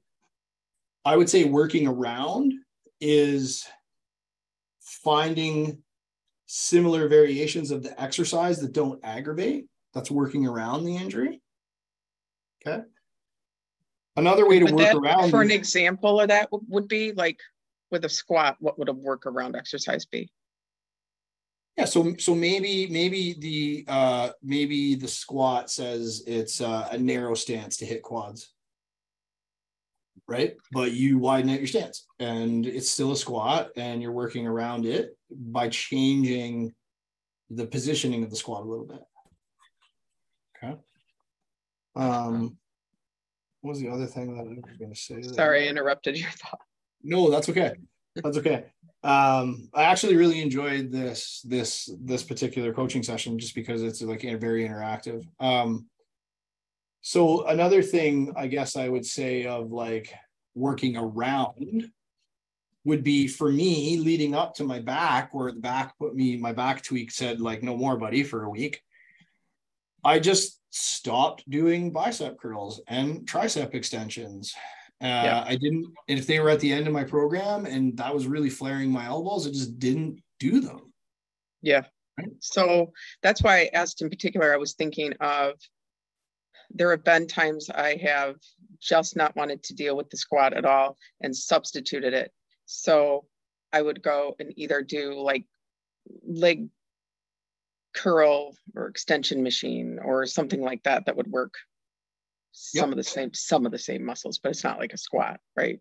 I 1.05 1.17
would 1.17 1.29
say 1.29 1.45
working 1.45 1.88
around 1.88 2.52
is 3.00 3.67
finding 4.81 5.83
similar 6.47 7.09
variations 7.09 7.73
of 7.73 7.83
the 7.83 8.00
exercise 8.00 8.61
that 8.61 8.73
don't 8.73 9.02
aggravate. 9.02 9.67
That's 9.94 10.11
working 10.11 10.47
around 10.47 10.85
the 10.85 10.97
injury. 10.97 11.40
Okay. 12.66 12.82
Another 14.16 14.49
way 14.49 14.59
to 14.59 14.66
Would 14.66 14.75
work 14.75 14.82
that- 14.85 14.97
around 14.97 15.30
For 15.30 15.42
an 15.42 15.50
example 15.50 16.20
of 16.20 16.28
that 16.28 16.49
would 16.68 16.88
be 16.88 17.12
like 17.12 17.40
with 17.90 18.04
a 18.04 18.09
squat, 18.09 18.56
what 18.61 18.78
would 18.78 18.88
a 18.88 18.92
workaround 18.92 19.56
exercise 19.56 20.04
be? 20.04 20.30
Yeah, 21.76 21.85
so 21.87 22.14
so 22.18 22.35
maybe 22.35 22.87
maybe 22.88 23.35
the 23.38 23.85
uh 23.88 24.30
maybe 24.42 24.97
the 24.97 25.09
squat 25.09 25.70
says 25.70 26.23
it's 26.26 26.61
uh, 26.61 26.88
a 26.90 26.99
narrow 26.99 27.35
stance 27.35 27.78
to 27.78 27.87
hit 27.87 28.02
quads. 28.02 28.52
Right? 30.28 30.56
But 30.73 30.92
you 30.92 31.18
widen 31.18 31.50
out 31.50 31.59
your 31.59 31.66
stance 31.66 32.06
and 32.18 32.66
it's 32.66 32.90
still 32.90 33.12
a 33.12 33.16
squat 33.16 33.70
and 33.76 34.02
you're 34.02 34.12
working 34.12 34.47
around 34.47 34.85
it 34.85 35.16
by 35.30 35.68
changing 35.70 36.73
the 37.49 37.66
positioning 37.66 38.23
of 38.23 38.30
the 38.30 38.37
squat 38.37 38.62
a 38.62 38.68
little 38.68 38.87
bit. 38.87 39.00
Um 42.00 42.57
what 43.62 43.73
was 43.73 43.80
the 43.80 43.88
other 43.88 44.07
thing 44.07 44.35
that 44.35 44.40
I 44.40 44.45
was 44.45 44.76
gonna 44.78 44.95
say? 44.95 45.21
there? 45.21 45.35
Sorry, 45.35 45.66
I 45.66 45.71
interrupted 45.71 46.19
your 46.19 46.30
thought. 46.30 46.61
No, 47.02 47.30
that's 47.30 47.49
okay. 47.49 47.75
That's 48.16 48.38
okay. 48.38 48.64
Um, 49.02 49.71
I 49.73 49.85
actually 49.85 50.16
really 50.16 50.42
enjoyed 50.42 50.90
this 50.90 51.42
this 51.47 51.90
this 52.02 52.23
particular 52.23 52.73
coaching 52.73 53.02
session 53.02 53.38
just 53.38 53.54
because 53.54 53.83
it's 53.83 54.02
like 54.02 54.23
very 54.23 54.66
interactive. 54.66 55.26
Um, 55.38 55.87
so 57.02 57.47
another 57.47 57.83
thing 57.83 58.33
I 58.37 58.47
guess 58.47 58.76
I 58.76 58.88
would 58.88 59.07
say 59.07 59.47
of 59.47 59.73
like 59.73 60.12
working 60.54 60.97
around 60.97 61.90
would 62.85 63.04
be 63.04 63.26
for 63.28 63.50
me 63.50 63.99
leading 63.99 64.35
up 64.35 64.54
to 64.54 64.64
my 64.64 64.80
back 64.80 65.33
where 65.33 65.52
the 65.52 65.61
back 65.61 65.99
put 65.99 66.14
me 66.14 66.37
my 66.37 66.52
back 66.52 66.83
tweak 66.83 67.11
said 67.11 67.40
like 67.40 67.62
no 67.62 67.76
more 67.76 67.97
buddy 67.97 68.23
for 68.23 68.45
a 68.45 68.50
week 68.50 68.83
i 70.02 70.19
just 70.19 70.60
stopped 70.71 71.49
doing 71.50 71.91
bicep 71.91 72.39
curls 72.39 72.81
and 72.89 73.27
tricep 73.27 73.75
extensions. 73.75 74.55
Uh, 75.03 75.07
yeah. 75.07 75.45
i 75.47 75.57
didn't 75.57 75.87
and 76.09 76.19
if 76.19 76.27
they 76.27 76.41
were 76.41 76.50
at 76.50 76.61
the 76.61 76.71
end 76.71 76.87
of 76.87 76.93
my 76.93 77.03
program 77.03 77.65
and 77.65 77.97
that 77.97 78.15
was 78.15 78.27
really 78.27 78.50
flaring 78.50 78.91
my 78.91 79.07
elbows 79.07 79.47
i 79.47 79.50
just 79.50 79.79
didn't 79.79 80.23
do 80.39 80.61
them. 80.61 80.93
Yeah. 81.62 81.85
So 82.41 82.93
that's 83.23 83.43
why 83.43 83.61
i 83.61 83.71
asked 83.73 84.03
in 84.03 84.11
particular 84.11 84.53
i 84.53 84.59
was 84.59 84.75
thinking 84.75 85.15
of 85.21 85.55
there 86.69 86.91
have 86.91 87.03
been 87.03 87.27
times 87.27 87.71
i 87.71 87.97
have 87.97 88.37
just 88.81 89.17
not 89.17 89.37
wanted 89.37 89.62
to 89.62 89.75
deal 89.75 89.97
with 89.97 90.11
the 90.11 90.17
squat 90.17 90.53
at 90.55 90.65
all 90.65 90.97
and 91.21 91.37
substituted 91.37 92.15
it. 92.15 92.33
So 92.67 93.27
I 93.73 93.83
would 93.83 94.03
go 94.03 94.35
and 94.39 94.53
either 94.57 94.83
do 94.83 95.21
like 95.21 95.45
leg 96.27 96.69
curl 97.94 98.54
or 98.75 98.87
extension 98.87 99.42
machine 99.42 99.99
or 100.04 100.26
something 100.26 100.62
like 100.62 100.82
that 100.85 101.06
that 101.06 101.16
would 101.16 101.26
work 101.26 101.54
some 102.52 102.90
yep. 102.90 102.90
of 102.90 102.97
the 102.97 103.04
same 103.04 103.32
some 103.32 103.66
of 103.66 103.73
the 103.73 103.78
same 103.78 104.04
muscles, 104.04 104.38
but 104.38 104.50
it's 104.50 104.64
not 104.64 104.78
like 104.78 104.92
a 104.92 104.99
squat, 104.99 105.40
right? 105.56 105.80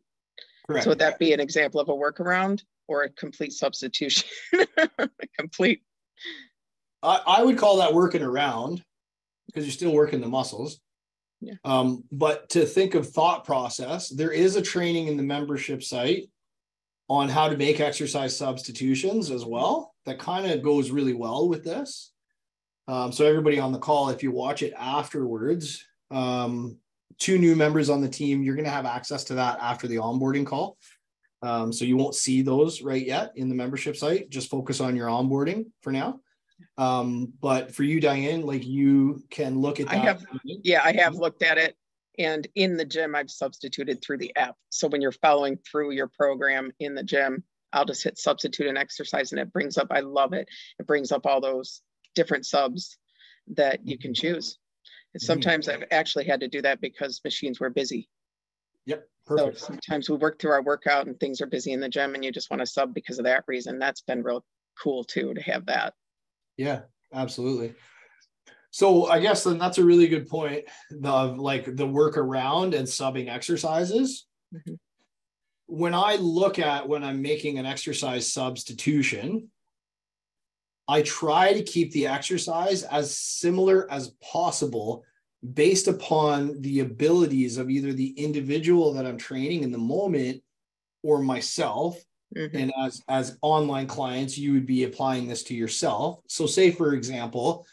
Correct. 0.67 0.83
So 0.83 0.91
would 0.91 0.99
that 0.99 1.19
be 1.19 1.33
an 1.33 1.39
example 1.39 1.81
of 1.81 1.89
a 1.89 1.93
workaround 1.93 2.61
or 2.87 3.03
a 3.03 3.09
complete 3.09 3.53
substitution? 3.53 4.29
complete. 5.39 5.81
I, 7.01 7.21
I 7.25 7.43
would 7.43 7.57
call 7.57 7.77
that 7.77 7.93
working 7.93 8.21
around 8.21 8.83
because 9.47 9.65
you're 9.65 9.73
still 9.73 9.93
working 9.93 10.21
the 10.21 10.27
muscles. 10.27 10.79
Yeah. 11.41 11.55
Um, 11.63 12.03
but 12.11 12.49
to 12.49 12.65
think 12.65 12.95
of 12.95 13.09
thought 13.09 13.45
process, 13.45 14.09
there 14.09 14.31
is 14.31 14.55
a 14.55 14.61
training 14.61 15.07
in 15.07 15.17
the 15.17 15.23
membership 15.23 15.81
site 15.81 16.25
on 17.07 17.29
how 17.29 17.49
to 17.49 17.57
make 17.57 17.79
exercise 17.79 18.37
substitutions 18.37 19.31
as 19.31 19.45
well. 19.45 19.95
That 20.09 20.17
kind 20.17 20.51
of 20.51 20.63
goes 20.63 20.89
really 20.89 21.13
well 21.13 21.47
with 21.47 21.63
this. 21.63 22.11
Um, 22.87 23.11
so 23.11 23.25
everybody 23.27 23.59
on 23.59 23.71
the 23.71 23.77
call, 23.77 24.09
if 24.09 24.23
you 24.23 24.31
watch 24.31 24.63
it 24.63 24.73
afterwards, 24.75 25.85
um, 26.09 26.77
two 27.19 27.37
new 27.37 27.55
members 27.55 27.91
on 27.91 28.01
the 28.01 28.09
team, 28.09 28.41
you're 28.41 28.55
going 28.55 28.65
to 28.65 28.71
have 28.71 28.87
access 28.87 29.23
to 29.25 29.35
that 29.35 29.59
after 29.61 29.87
the 29.87 29.97
onboarding 29.97 30.47
call. 30.47 30.77
Um, 31.43 31.71
so 31.71 31.85
you 31.85 31.95
won't 31.95 32.15
see 32.15 32.41
those 32.41 32.81
right 32.81 33.05
yet 33.05 33.33
in 33.35 33.49
the 33.49 33.55
membership 33.55 33.95
site. 33.95 34.31
Just 34.31 34.49
focus 34.49 34.81
on 34.81 34.95
your 34.95 35.09
onboarding 35.09 35.67
for 35.81 35.91
now. 35.91 36.21
Um, 36.79 37.31
but 37.39 37.73
for 37.75 37.83
you, 37.83 38.01
Diane, 38.01 38.41
like 38.41 38.65
you 38.65 39.23
can 39.29 39.59
look 39.59 39.79
at 39.79 39.85
that. 39.89 39.95
I 39.95 39.99
have, 39.99 40.25
yeah, 40.43 40.81
I 40.83 40.93
have 40.93 41.13
looked 41.13 41.43
at 41.43 41.59
it. 41.59 41.75
And 42.17 42.47
in 42.55 42.77
the 42.77 42.85
gym, 42.85 43.13
I've 43.13 43.29
substituted 43.29 44.01
through 44.01 44.17
the 44.17 44.35
app. 44.35 44.55
So 44.71 44.87
when 44.87 45.01
you're 45.01 45.11
following 45.11 45.59
through 45.69 45.91
your 45.91 46.07
program 46.07 46.71
in 46.79 46.95
the 46.95 47.03
gym, 47.03 47.43
I'll 47.71 47.85
just 47.85 48.03
hit 48.03 48.17
substitute 48.17 48.67
and 48.67 48.77
exercise 48.77 49.31
and 49.31 49.39
it 49.39 49.53
brings 49.53 49.77
up, 49.77 49.87
I 49.91 49.99
love 50.01 50.33
it. 50.33 50.47
It 50.79 50.87
brings 50.87 51.11
up 51.11 51.25
all 51.25 51.41
those 51.41 51.81
different 52.15 52.45
subs 52.45 52.97
that 53.55 53.85
you 53.85 53.97
can 53.97 54.13
choose. 54.13 54.57
And 55.13 55.21
mm-hmm. 55.21 55.25
sometimes 55.25 55.69
I've 55.69 55.85
actually 55.91 56.25
had 56.25 56.41
to 56.41 56.47
do 56.47 56.61
that 56.61 56.81
because 56.81 57.21
machines 57.23 57.59
were 57.59 57.69
busy. 57.69 58.09
Yep. 58.85 59.07
Perfect. 59.25 59.59
So 59.59 59.65
sometimes 59.67 60.09
we 60.09 60.17
work 60.17 60.39
through 60.39 60.51
our 60.51 60.63
workout 60.63 61.07
and 61.07 61.19
things 61.19 61.41
are 61.41 61.47
busy 61.47 61.71
in 61.73 61.79
the 61.79 61.89
gym 61.89 62.15
and 62.15 62.25
you 62.25 62.31
just 62.31 62.49
want 62.49 62.61
to 62.61 62.65
sub 62.65 62.93
because 62.93 63.19
of 63.19 63.25
that 63.25 63.43
reason. 63.47 63.77
That's 63.77 64.01
been 64.01 64.23
real 64.23 64.43
cool 64.81 65.03
too 65.03 65.33
to 65.33 65.41
have 65.41 65.67
that. 65.67 65.93
Yeah, 66.57 66.81
absolutely. 67.13 67.75
So 68.71 69.07
I 69.07 69.19
guess 69.19 69.43
then 69.43 69.57
that's 69.57 69.77
a 69.77 69.83
really 69.83 70.07
good 70.07 70.27
point 70.27 70.65
of 71.03 71.39
like 71.39 71.75
the 71.75 71.87
work 71.87 72.17
around 72.17 72.73
and 72.73 72.87
subbing 72.87 73.29
exercises. 73.29 74.27
Mm-hmm. 74.53 74.75
When 75.69 75.93
I 75.93 76.15
look 76.15 76.57
at 76.57 76.87
when 76.87 77.03
I'm 77.03 77.21
making 77.21 77.59
an 77.59 77.65
exercise 77.65 78.31
substitution, 78.31 79.49
I 80.87 81.03
try 81.03 81.53
to 81.53 81.61
keep 81.61 81.91
the 81.91 82.07
exercise 82.07 82.81
as 82.81 83.15
similar 83.15 83.89
as 83.91 84.15
possible 84.23 85.03
based 85.53 85.87
upon 85.87 86.59
the 86.61 86.79
abilities 86.79 87.57
of 87.57 87.69
either 87.69 87.93
the 87.93 88.09
individual 88.17 88.93
that 88.93 89.05
I'm 89.05 89.17
training 89.17 89.63
in 89.63 89.71
the 89.71 89.77
moment 89.77 90.41
or 91.03 91.21
myself. 91.21 92.03
Mm-hmm. 92.35 92.57
And 92.57 92.73
as 92.83 93.03
as 93.07 93.37
online 93.43 93.85
clients, 93.85 94.37
you 94.37 94.53
would 94.53 94.65
be 94.65 94.83
applying 94.83 95.27
this 95.27 95.43
to 95.43 95.55
yourself. 95.55 96.19
So 96.27 96.47
say 96.47 96.71
for 96.71 96.93
example, 96.93 97.67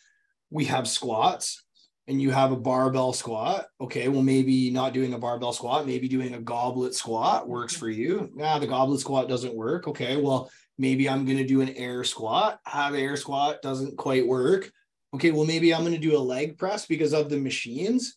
we 0.51 0.67
have 0.67 0.87
squats 0.87 1.66
and 2.09 2.23
you 2.23 2.31
have 2.31 2.53
a 2.53 2.57
barbell 2.57 3.13
squat. 3.13 3.67
Okay, 3.81 4.09
well, 4.09 4.23
maybe 4.23 4.71
not 4.71 4.93
doing 4.93 5.15
a 5.15 5.19
barbell 5.19 5.53
squat, 5.53 5.87
maybe 5.87 6.09
doing 6.09 6.35
a 6.35 6.41
goblet 6.41 6.95
squat 6.95 7.49
works 7.49 7.75
mm-hmm. 7.75 7.81
for 7.81 7.91
you. 7.91 8.31
Nah, 8.35 8.59
the 8.59 8.67
goblet 8.67 9.01
squat 9.01 9.29
doesn't 9.29 9.55
work. 9.55 9.89
Okay, 9.89 10.17
well, 10.17 10.51
maybe 10.79 11.09
I'm 11.09 11.25
going 11.25 11.39
to 11.39 11.47
do 11.47 11.61
an 11.61 11.71
air 11.71 12.05
squat. 12.05 12.61
Have 12.65 12.95
air 12.95 13.17
squat 13.17 13.63
doesn't 13.63 13.97
quite 13.97 14.27
work. 14.27 14.71
Okay, 15.15 15.31
well, 15.31 15.47
maybe 15.47 15.75
I'm 15.75 15.83
going 15.83 15.95
to 15.95 15.99
do 15.99 16.17
a 16.17 16.19
leg 16.19 16.59
press 16.59 16.87
because 16.87 17.13
of 17.13 17.29
the 17.29 17.39
machines. 17.39 18.17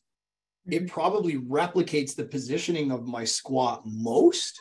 It 0.68 0.84
mm-hmm. 0.84 0.86
probably 0.88 1.38
replicates 1.38 2.16
the 2.16 2.26
positioning 2.26 2.92
of 2.92 3.08
my 3.08 3.24
squat 3.24 3.84
most. 3.86 4.60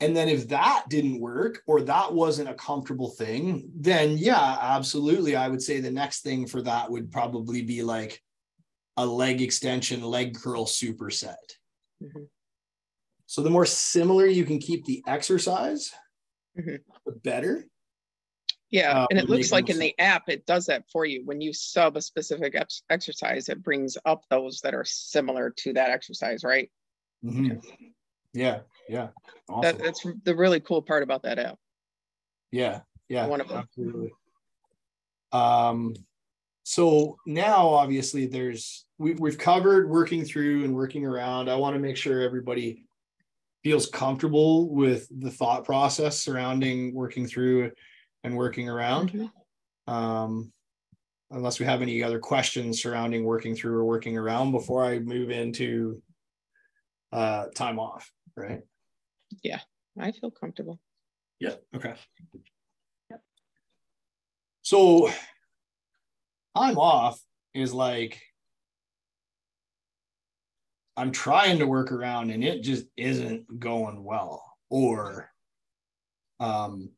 And 0.00 0.16
then 0.16 0.28
if 0.28 0.48
that 0.48 0.84
didn't 0.88 1.20
work 1.20 1.62
or 1.66 1.82
that 1.82 2.12
wasn't 2.12 2.48
a 2.48 2.54
comfortable 2.54 3.10
thing, 3.10 3.68
then 3.74 4.16
yeah, 4.16 4.58
absolutely. 4.60 5.34
I 5.34 5.48
would 5.48 5.62
say 5.62 5.80
the 5.80 5.90
next 5.90 6.20
thing 6.20 6.46
for 6.46 6.62
that 6.62 6.90
would 6.90 7.10
probably 7.10 7.62
be 7.62 7.82
like 7.82 8.22
a 8.96 9.04
leg 9.04 9.42
extension, 9.42 10.02
leg 10.02 10.36
curl 10.36 10.66
superset. 10.66 11.36
Mm-hmm. 12.02 12.24
So 13.26 13.42
the 13.42 13.50
more 13.50 13.66
similar 13.66 14.26
you 14.26 14.44
can 14.44 14.58
keep 14.58 14.84
the 14.84 15.02
exercise, 15.06 15.92
mm-hmm. 16.58 16.76
the 17.04 17.12
better. 17.12 17.66
Yeah, 18.70 19.02
uh, 19.02 19.06
and 19.10 19.18
it 19.18 19.28
looks 19.28 19.50
like 19.50 19.70
in 19.70 19.78
the 19.78 19.98
app 19.98 20.28
it 20.28 20.46
does 20.46 20.66
that 20.66 20.84
for 20.92 21.06
you. 21.06 21.22
When 21.24 21.40
you 21.40 21.52
sub 21.52 21.96
a 21.96 22.02
specific 22.02 22.54
ex- 22.54 22.82
exercise, 22.90 23.48
it 23.48 23.62
brings 23.62 23.96
up 24.04 24.24
those 24.30 24.60
that 24.60 24.74
are 24.74 24.84
similar 24.84 25.50
to 25.58 25.72
that 25.72 25.90
exercise, 25.90 26.44
right? 26.44 26.70
Mm-hmm. 27.24 27.58
Yeah, 28.34 28.60
yeah. 28.88 29.08
Awesome. 29.48 29.62
That, 29.62 29.84
that's 29.84 30.06
the 30.24 30.34
really 30.34 30.60
cool 30.60 30.82
part 30.82 31.02
about 31.02 31.22
that 31.22 31.38
app. 31.38 31.58
Yeah, 32.50 32.80
yeah. 33.08 33.26
One 33.26 33.40
of 33.40 33.48
them. 33.48 33.58
Absolutely. 33.58 34.12
Um, 35.32 35.94
so 36.62 37.16
now 37.26 37.68
obviously 37.68 38.26
there's 38.26 38.86
we, 38.98 39.14
we've 39.14 39.38
covered 39.38 39.88
working 39.88 40.24
through 40.24 40.64
and 40.64 40.74
working 40.74 41.04
around. 41.04 41.48
I 41.48 41.56
want 41.56 41.74
to 41.74 41.80
make 41.80 41.96
sure 41.96 42.20
everybody 42.20 42.84
feels 43.64 43.86
comfortable 43.86 44.68
with 44.68 45.08
the 45.10 45.30
thought 45.30 45.64
process 45.64 46.20
surrounding 46.20 46.94
working 46.94 47.26
through 47.26 47.70
and 48.24 48.36
working 48.36 48.68
around. 48.68 49.12
Mm-hmm. 49.12 49.92
Um, 49.92 50.52
unless 51.30 51.58
we 51.58 51.66
have 51.66 51.82
any 51.82 52.02
other 52.02 52.18
questions 52.18 52.82
surrounding 52.82 53.24
working 53.24 53.54
through 53.54 53.76
or 53.76 53.84
working 53.84 54.16
around 54.16 54.52
before 54.52 54.84
I 54.84 54.98
move 54.98 55.30
into 55.30 56.02
uh, 57.12 57.46
time 57.54 57.78
off 57.78 58.10
right? 58.38 58.62
Yeah, 59.42 59.60
I 59.98 60.12
feel 60.12 60.30
comfortable. 60.30 60.80
Yeah. 61.40 61.54
Okay. 61.74 61.94
Yep. 63.10 63.22
So 64.62 65.10
I'm 66.54 66.78
off 66.78 67.20
is 67.54 67.72
like 67.72 68.20
I'm 70.96 71.12
trying 71.12 71.58
to 71.58 71.66
work 71.66 71.92
around 71.92 72.30
and 72.30 72.42
it 72.42 72.62
just 72.62 72.86
isn't 72.96 73.60
going 73.60 74.02
well. 74.02 74.44
Or 74.70 75.30
um 76.40 76.90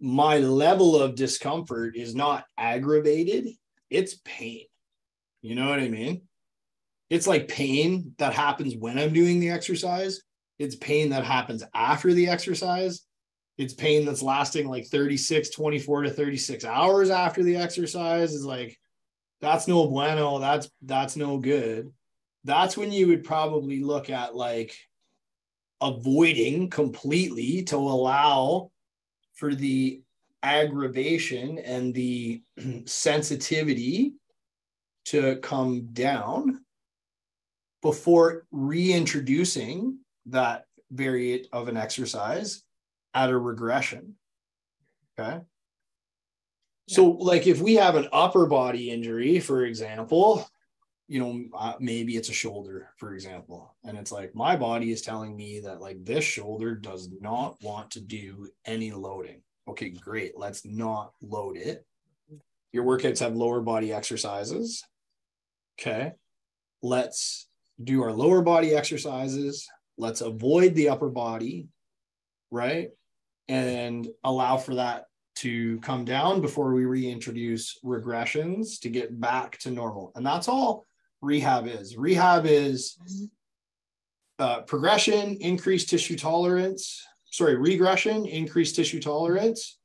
my 0.00 0.38
level 0.38 1.00
of 1.00 1.14
discomfort 1.14 1.96
is 1.96 2.14
not 2.14 2.44
aggravated, 2.58 3.48
it's 3.90 4.20
pain. 4.24 4.66
You 5.42 5.54
know 5.54 5.68
what 5.68 5.80
I 5.80 5.88
mean? 5.88 6.22
It's 7.10 7.26
like 7.26 7.48
pain 7.48 8.14
that 8.18 8.32
happens 8.32 8.76
when 8.76 8.98
I'm 8.98 9.12
doing 9.12 9.40
the 9.40 9.50
exercise. 9.50 10.20
It's 10.58 10.76
pain 10.76 11.10
that 11.10 11.24
happens 11.24 11.62
after 11.74 12.12
the 12.14 12.28
exercise. 12.28 13.02
It's 13.58 13.74
pain 13.74 14.04
that's 14.04 14.22
lasting 14.22 14.68
like 14.68 14.86
36, 14.86 15.50
24 15.50 16.02
to 16.02 16.10
36 16.10 16.64
hours 16.64 17.10
after 17.10 17.42
the 17.42 17.56
exercise. 17.56 18.32
Is 18.32 18.44
like, 18.44 18.76
that's 19.40 19.68
no 19.68 19.86
bueno. 19.86 20.38
That's 20.38 20.70
that's 20.82 21.16
no 21.16 21.38
good. 21.38 21.92
That's 22.44 22.76
when 22.76 22.90
you 22.90 23.08
would 23.08 23.24
probably 23.24 23.82
look 23.82 24.10
at 24.10 24.34
like 24.34 24.76
avoiding 25.80 26.70
completely 26.70 27.62
to 27.64 27.76
allow 27.76 28.70
for 29.34 29.54
the 29.54 30.02
aggravation 30.42 31.58
and 31.58 31.94
the 31.94 32.42
sensitivity 32.86 34.14
to 35.06 35.36
come 35.36 35.88
down 35.92 36.63
before 37.84 38.46
reintroducing 38.50 39.98
that 40.24 40.64
variant 40.90 41.46
of 41.52 41.68
an 41.68 41.76
exercise 41.76 42.62
at 43.12 43.28
a 43.28 43.36
regression. 43.36 44.14
Okay. 45.20 45.40
So, 46.88 47.10
like, 47.10 47.46
if 47.46 47.60
we 47.60 47.74
have 47.74 47.94
an 47.94 48.08
upper 48.10 48.46
body 48.46 48.90
injury, 48.90 49.38
for 49.38 49.66
example, 49.66 50.48
you 51.08 51.20
know, 51.20 51.44
uh, 51.54 51.74
maybe 51.78 52.16
it's 52.16 52.30
a 52.30 52.34
shoulder, 52.34 52.88
for 52.96 53.12
example, 53.12 53.76
and 53.84 53.98
it's 53.98 54.10
like 54.10 54.34
my 54.34 54.56
body 54.56 54.90
is 54.90 55.02
telling 55.02 55.36
me 55.36 55.60
that, 55.60 55.82
like, 55.82 56.02
this 56.04 56.24
shoulder 56.24 56.74
does 56.74 57.10
not 57.20 57.62
want 57.62 57.90
to 57.90 58.00
do 58.00 58.48
any 58.64 58.92
loading. 58.92 59.42
Okay, 59.68 59.90
great. 59.90 60.38
Let's 60.38 60.64
not 60.64 61.12
load 61.20 61.58
it. 61.58 61.84
Your 62.72 62.84
workouts 62.84 63.20
have 63.20 63.36
lower 63.36 63.60
body 63.60 63.92
exercises. 63.92 64.82
Okay. 65.78 66.12
Let's 66.82 67.46
do 67.82 68.02
our 68.02 68.12
lower 68.12 68.42
body 68.42 68.74
exercises. 68.74 69.66
Let's 69.98 70.20
avoid 70.20 70.74
the 70.74 70.88
upper 70.88 71.08
body, 71.08 71.68
right? 72.50 72.90
And 73.48 74.08
allow 74.22 74.56
for 74.56 74.76
that 74.76 75.06
to 75.36 75.80
come 75.80 76.04
down 76.04 76.40
before 76.40 76.72
we 76.72 76.84
reintroduce 76.84 77.78
regressions 77.84 78.80
to 78.80 78.88
get 78.88 79.18
back 79.20 79.58
to 79.58 79.70
normal. 79.70 80.12
And 80.14 80.24
that's 80.24 80.48
all 80.48 80.86
rehab 81.20 81.66
is. 81.66 81.96
Rehab 81.96 82.46
is 82.46 82.98
uh, 84.38 84.60
progression, 84.62 85.36
increased 85.40 85.88
tissue 85.88 86.16
tolerance, 86.16 87.04
sorry, 87.30 87.56
regression, 87.56 88.26
increased 88.26 88.76
tissue 88.76 89.00
tolerance, 89.00 89.78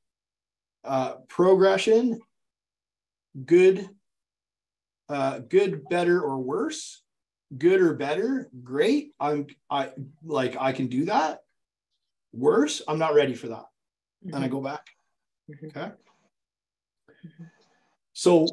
uh, 0.84 1.16
progression, 1.28 2.20
good, 3.46 3.90
uh, 5.08 5.40
good, 5.40 5.84
better, 5.90 6.22
or 6.22 6.40
worse, 6.40 7.02
good 7.58 7.82
or 7.82 7.94
better, 7.94 8.50
great. 8.64 9.14
I'm 9.20 9.48
I 9.70 9.92
like 10.24 10.56
I 10.60 10.72
can 10.72 10.88
do 10.88 11.06
that. 11.06 11.42
Worse, 12.32 12.82
I'm 12.88 13.00
not 13.00 13.16
ready 13.16 13.34
for 13.34 13.48
that. 13.48 13.66
Mm-hmm. 14.26 14.36
And 14.36 14.46
I 14.46 14.48
go 14.48 14.62
back. 14.62 14.86
Mm-hmm. 15.50 15.68
Okay. 15.68 15.92
Mm-hmm. 17.26 17.44
So 18.14 18.48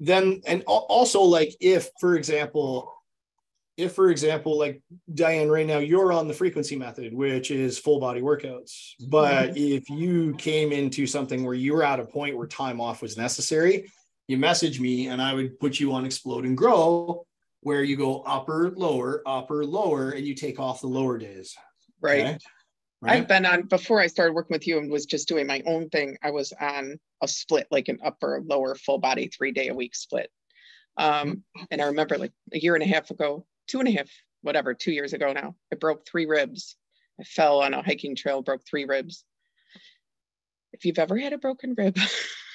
then, 0.00 0.42
and 0.46 0.62
also, 0.66 1.22
like, 1.22 1.56
if, 1.60 1.90
for 2.00 2.14
example, 2.16 2.92
if, 3.76 3.94
for 3.94 4.10
example, 4.10 4.58
like 4.58 4.82
Diane, 5.12 5.48
right 5.48 5.66
now 5.66 5.78
you're 5.78 6.12
on 6.12 6.28
the 6.28 6.34
frequency 6.34 6.76
method, 6.76 7.14
which 7.14 7.50
is 7.50 7.78
full 7.78 8.00
body 8.00 8.20
workouts. 8.20 8.94
But 9.08 9.50
mm-hmm. 9.50 9.56
if 9.56 9.88
you 9.88 10.34
came 10.34 10.72
into 10.72 11.06
something 11.06 11.44
where 11.44 11.54
you 11.54 11.74
were 11.74 11.84
at 11.84 12.00
a 12.00 12.04
point 12.04 12.36
where 12.36 12.46
time 12.46 12.80
off 12.80 13.00
was 13.00 13.16
necessary, 13.16 13.90
you 14.28 14.36
message 14.36 14.78
me 14.78 15.08
and 15.08 15.20
I 15.20 15.34
would 15.34 15.58
put 15.58 15.80
you 15.80 15.92
on 15.92 16.04
explode 16.04 16.44
and 16.44 16.56
grow, 16.56 17.26
where 17.62 17.82
you 17.82 17.96
go 17.96 18.22
upper, 18.22 18.70
lower, 18.76 19.22
upper, 19.26 19.64
lower, 19.64 20.10
and 20.10 20.26
you 20.26 20.34
take 20.34 20.60
off 20.60 20.80
the 20.80 20.86
lower 20.86 21.18
days. 21.18 21.56
Right. 22.00 22.20
Okay? 22.20 22.38
Right? 23.00 23.16
I've 23.16 23.28
been 23.28 23.46
on 23.46 23.62
before 23.62 24.00
I 24.00 24.06
started 24.06 24.34
working 24.34 24.54
with 24.54 24.66
you 24.66 24.78
and 24.78 24.90
was 24.90 25.06
just 25.06 25.28
doing 25.28 25.46
my 25.46 25.62
own 25.66 25.88
thing. 25.88 26.16
I 26.22 26.30
was 26.30 26.52
on 26.60 26.98
a 27.22 27.28
split, 27.28 27.66
like 27.70 27.88
an 27.88 27.98
upper 28.04 28.42
lower 28.44 28.74
full 28.74 28.98
body 28.98 29.28
three 29.28 29.52
day 29.52 29.68
a 29.68 29.74
week 29.74 29.94
split. 29.94 30.30
Um, 30.96 31.44
and 31.70 31.80
I 31.80 31.86
remember 31.86 32.18
like 32.18 32.32
a 32.52 32.58
year 32.58 32.74
and 32.74 32.82
a 32.82 32.86
half 32.86 33.10
ago, 33.10 33.46
two 33.68 33.78
and 33.78 33.88
a 33.88 33.92
half, 33.92 34.10
whatever, 34.42 34.74
two 34.74 34.92
years 34.92 35.12
ago 35.12 35.32
now, 35.32 35.54
I 35.72 35.76
broke 35.76 36.06
three 36.06 36.26
ribs. 36.26 36.76
I 37.20 37.24
fell 37.24 37.62
on 37.62 37.72
a 37.72 37.82
hiking 37.82 38.16
trail, 38.16 38.42
broke 38.42 38.62
three 38.68 38.84
ribs. 38.84 39.24
If 40.72 40.84
you've 40.84 40.98
ever 40.98 41.16
had 41.16 41.32
a 41.32 41.38
broken 41.38 41.74
rib, 41.76 41.96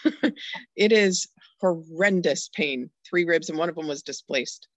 it 0.75 0.91
is 0.91 1.27
horrendous 1.63 2.49
pain. 2.54 2.89
Three 3.10 3.23
ribs, 3.23 3.49
and 3.49 3.58
one 3.58 3.69
of 3.69 3.76
them 3.76 3.88
was 3.88 4.04
displaced. 4.04 4.67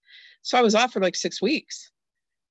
So 0.41 0.57
I 0.57 0.61
was 0.61 0.75
off 0.75 0.93
for 0.93 1.01
like 1.01 1.15
six 1.15 1.41
weeks. 1.41 1.91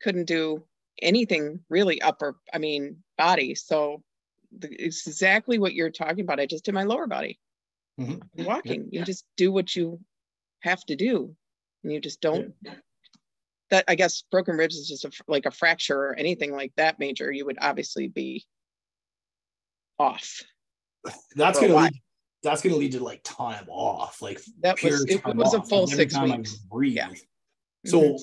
Couldn't 0.02 0.26
do 0.26 0.64
anything 1.00 1.60
really 1.70 2.00
upper, 2.02 2.36
I 2.52 2.58
mean, 2.58 2.98
body. 3.16 3.54
So 3.54 4.02
the, 4.58 4.68
it's 4.70 5.06
exactly 5.06 5.58
what 5.58 5.74
you're 5.74 5.90
talking 5.90 6.20
about. 6.20 6.40
I 6.40 6.46
just 6.46 6.64
did 6.64 6.74
my 6.74 6.84
lower 6.84 7.06
body. 7.06 7.38
Mm-hmm. 7.98 8.44
Walking, 8.44 8.88
yeah. 8.90 9.00
you 9.00 9.06
just 9.06 9.24
do 9.38 9.50
what 9.50 9.74
you 9.74 10.00
have 10.60 10.84
to 10.84 10.96
do, 10.96 11.34
and 11.82 11.92
you 11.92 12.00
just 12.00 12.20
don't. 12.20 12.52
Yeah. 12.60 12.74
That 13.70 13.84
I 13.88 13.96
guess 13.96 14.22
broken 14.30 14.56
ribs 14.56 14.76
is 14.76 14.86
just 14.86 15.04
a, 15.04 15.10
like 15.26 15.46
a 15.46 15.50
fracture 15.50 15.98
or 15.98 16.14
anything 16.14 16.52
like 16.52 16.72
that 16.76 16.98
major. 16.98 17.32
You 17.32 17.46
would 17.46 17.58
obviously 17.60 18.06
be 18.06 18.44
off. 19.98 20.42
That's 21.34 21.58
gonna 21.58 21.74
lead, 21.74 21.94
that's 22.42 22.62
gonna 22.62 22.76
lead 22.76 22.92
to 22.92 23.02
like 23.02 23.20
time 23.24 23.66
off, 23.68 24.22
like 24.22 24.40
that 24.60 24.82
was 24.82 25.04
it 25.04 25.24
was 25.24 25.54
off. 25.54 25.64
a 25.64 25.68
full 25.68 25.86
six 25.86 26.18
weeks. 26.18 26.58
Yeah. 26.82 27.08
So. 27.84 28.18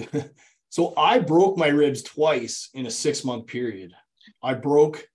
Mm-hmm. 0.00 0.18
So 0.72 0.94
I 0.96 1.18
broke 1.18 1.58
my 1.58 1.68
ribs 1.68 2.02
twice 2.02 2.70
in 2.72 2.86
a 2.86 2.90
six 2.90 3.26
month 3.26 3.46
period. 3.46 3.92
I 4.42 4.54
broke, 4.54 5.06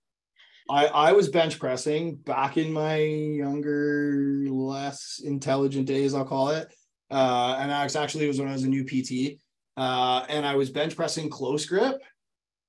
I, 0.70 0.86
I 0.86 1.12
was 1.12 1.28
bench 1.28 1.58
pressing 1.58 2.14
back 2.14 2.56
in 2.56 2.72
my 2.72 2.98
younger, 2.98 4.44
less 4.48 5.20
intelligent 5.24 5.86
days, 5.86 6.14
I'll 6.14 6.24
call 6.24 6.50
it. 6.50 6.72
Uh, 7.10 7.56
and 7.58 7.72
I 7.72 7.82
was 7.82 7.96
actually 7.96 8.26
it 8.26 8.28
was 8.28 8.38
when 8.38 8.48
I 8.48 8.52
was 8.52 8.62
a 8.62 8.68
new 8.68 8.84
PT. 8.84 9.40
Uh, 9.76 10.24
and 10.28 10.46
I 10.46 10.54
was 10.54 10.70
bench 10.70 10.94
pressing 10.94 11.28
close 11.28 11.66
grip 11.66 12.04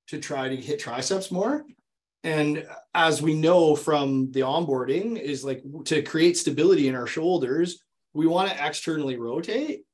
to 0.08 0.18
try 0.18 0.48
to 0.48 0.56
hit 0.56 0.80
triceps 0.80 1.30
more. 1.30 1.64
And 2.22 2.66
as 2.94 3.22
we 3.22 3.34
know 3.34 3.74
from 3.74 4.30
the 4.32 4.40
onboarding, 4.40 5.18
is 5.18 5.44
like 5.44 5.62
to 5.86 6.02
create 6.02 6.36
stability 6.36 6.88
in 6.88 6.94
our 6.94 7.06
shoulders, 7.06 7.82
we 8.12 8.26
want 8.26 8.50
to 8.50 8.66
externally 8.66 9.16
rotate 9.16 9.84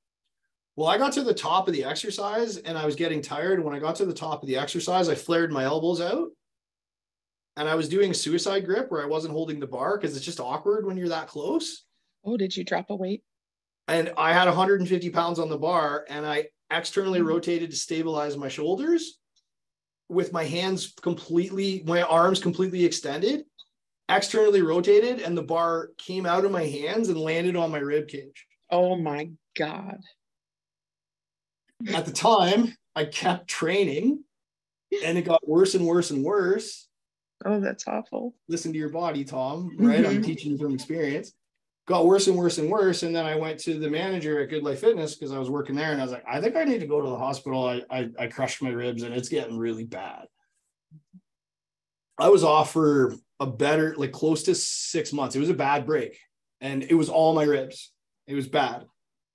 well, 0.76 0.88
I 0.88 0.98
got 0.98 1.12
to 1.14 1.22
the 1.22 1.34
top 1.34 1.68
of 1.68 1.74
the 1.74 1.84
exercise 1.84 2.58
and 2.58 2.76
I 2.76 2.84
was 2.84 2.96
getting 2.96 3.22
tired. 3.22 3.64
When 3.64 3.74
I 3.74 3.78
got 3.78 3.96
to 3.96 4.04
the 4.04 4.12
top 4.12 4.42
of 4.42 4.46
the 4.46 4.58
exercise, 4.58 5.08
I 5.08 5.14
flared 5.14 5.50
my 5.50 5.64
elbows 5.64 6.02
out 6.02 6.28
and 7.56 7.66
I 7.66 7.74
was 7.74 7.88
doing 7.88 8.12
suicide 8.12 8.66
grip 8.66 8.90
where 8.90 9.02
I 9.02 9.06
wasn't 9.06 9.32
holding 9.32 9.58
the 9.58 9.66
bar 9.66 9.96
because 9.96 10.14
it's 10.14 10.24
just 10.24 10.38
awkward 10.38 10.84
when 10.84 10.98
you're 10.98 11.08
that 11.08 11.28
close. 11.28 11.84
Oh, 12.26 12.36
did 12.36 12.54
you 12.54 12.62
drop 12.62 12.90
a 12.90 12.96
weight? 12.96 13.22
And 13.88 14.12
I 14.18 14.34
had 14.34 14.48
150 14.48 15.10
pounds 15.10 15.38
on 15.38 15.48
the 15.48 15.56
bar 15.56 16.04
and 16.10 16.26
I 16.26 16.48
externally 16.70 17.20
mm-hmm. 17.20 17.28
rotated 17.28 17.70
to 17.70 17.76
stabilize 17.76 18.36
my 18.36 18.48
shoulders 18.48 19.18
with 20.08 20.32
my 20.32 20.44
hands 20.44 20.94
completely, 21.02 21.82
my 21.86 22.02
arms 22.02 22.40
completely 22.40 22.84
extended, 22.84 23.44
externally 24.08 24.62
rotated, 24.62 25.20
and 25.20 25.36
the 25.36 25.42
bar 25.42 25.90
came 25.98 26.26
out 26.26 26.44
of 26.44 26.50
my 26.50 26.64
hands 26.64 27.08
and 27.08 27.18
landed 27.18 27.56
on 27.56 27.70
my 27.70 27.78
rib 27.78 28.08
cage. 28.08 28.46
Oh 28.70 28.96
my 28.96 29.30
God 29.56 29.98
at 31.94 32.06
the 32.06 32.12
time, 32.12 32.74
I 32.94 33.04
kept 33.04 33.48
training 33.48 34.24
and 35.04 35.18
it 35.18 35.22
got 35.22 35.46
worse 35.46 35.74
and 35.74 35.86
worse 35.86 36.10
and 36.10 36.24
worse. 36.24 36.88
Oh, 37.44 37.60
that's 37.60 37.86
awful. 37.86 38.34
Listen 38.48 38.72
to 38.72 38.78
your 38.78 38.88
body, 38.88 39.24
Tom, 39.24 39.76
right? 39.78 40.00
Mm-hmm. 40.00 40.10
I'm 40.10 40.22
teaching 40.22 40.52
you 40.52 40.58
from 40.58 40.74
experience. 40.74 41.32
Got 41.86 42.06
worse 42.06 42.26
and 42.26 42.36
worse 42.36 42.58
and 42.58 42.68
worse. 42.68 43.04
And 43.04 43.14
then 43.14 43.24
I 43.24 43.36
went 43.36 43.60
to 43.60 43.78
the 43.78 43.88
manager 43.88 44.40
at 44.40 44.50
Good 44.50 44.64
Life 44.64 44.80
Fitness 44.80 45.14
because 45.14 45.32
I 45.32 45.38
was 45.38 45.48
working 45.48 45.76
there 45.76 45.92
and 45.92 46.00
I 46.00 46.04
was 46.04 46.12
like, 46.12 46.24
I 46.28 46.40
think 46.40 46.56
I 46.56 46.64
need 46.64 46.80
to 46.80 46.86
go 46.86 47.00
to 47.00 47.08
the 47.08 47.16
hospital. 47.16 47.64
I, 47.64 47.82
I, 47.88 48.08
I 48.18 48.26
crushed 48.26 48.60
my 48.60 48.70
ribs 48.70 49.04
and 49.04 49.14
it's 49.14 49.28
getting 49.28 49.56
really 49.56 49.84
bad. 49.84 50.26
I 52.18 52.28
was 52.28 52.42
off 52.42 52.72
for 52.72 53.14
a 53.38 53.46
better, 53.46 53.94
like 53.96 54.10
close 54.10 54.42
to 54.44 54.54
six 54.54 55.12
months. 55.12 55.36
It 55.36 55.40
was 55.40 55.50
a 55.50 55.54
bad 55.54 55.86
break 55.86 56.18
and 56.60 56.82
it 56.82 56.94
was 56.94 57.08
all 57.08 57.34
my 57.34 57.44
ribs. 57.44 57.92
It 58.26 58.34
was 58.34 58.48
bad. 58.48 58.86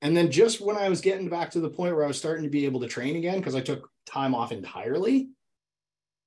And 0.02 0.18
then 0.18 0.32
just 0.32 0.60
when 0.60 0.76
I 0.76 0.90
was 0.90 1.00
getting 1.00 1.30
back 1.30 1.52
to 1.52 1.62
the 1.62 1.70
point 1.70 1.96
where 1.96 2.04
I 2.04 2.08
was 2.08 2.18
starting 2.18 2.44
to 2.44 2.50
be 2.50 2.66
able 2.66 2.82
to 2.82 2.88
train 2.88 3.16
again, 3.16 3.38
because 3.38 3.56
I 3.56 3.62
took 3.62 3.88
time 4.06 4.36
off 4.36 4.52
entirely, 4.52 5.30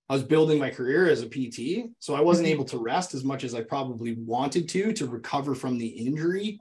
I 0.09 0.13
was 0.13 0.23
building 0.23 0.59
my 0.59 0.71
career 0.71 1.09
as 1.09 1.23
a 1.23 1.29
PT. 1.29 1.91
So 1.99 2.15
I 2.15 2.21
wasn't 2.21 2.49
able 2.49 2.65
to 2.67 2.79
rest 2.79 3.15
as 3.15 3.25
much 3.25 3.43
as 3.43 3.55
I 3.55 3.63
probably 3.63 4.15
wanted 4.15 4.69
to 4.71 4.93
to 4.93 5.07
recover 5.07 5.55
from 5.55 5.79
the 5.79 5.87
injury 5.87 6.59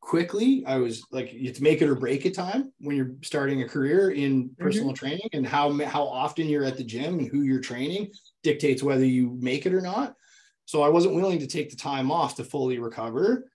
quickly. 0.00 0.64
I 0.66 0.76
was 0.78 1.04
like, 1.10 1.30
it's 1.34 1.60
make 1.60 1.82
it 1.82 1.88
or 1.88 1.94
break 1.94 2.24
it 2.24 2.34
time 2.34 2.72
when 2.78 2.96
you're 2.96 3.12
starting 3.22 3.62
a 3.62 3.68
career 3.68 4.10
in 4.12 4.50
personal 4.58 4.88
mm-hmm. 4.88 5.06
training 5.06 5.28
and 5.34 5.46
how, 5.46 5.70
how 5.84 6.04
often 6.04 6.48
you're 6.48 6.64
at 6.64 6.78
the 6.78 6.84
gym 6.84 7.18
and 7.18 7.28
who 7.28 7.42
you're 7.42 7.60
training 7.60 8.10
dictates 8.42 8.82
whether 8.82 9.04
you 9.04 9.36
make 9.40 9.66
it 9.66 9.74
or 9.74 9.82
not. 9.82 10.14
So 10.64 10.82
I 10.82 10.88
wasn't 10.88 11.14
willing 11.14 11.40
to 11.40 11.46
take 11.46 11.70
the 11.70 11.76
time 11.76 12.10
off 12.10 12.36
to 12.36 12.44
fully 12.44 12.78
recover. 12.78 13.50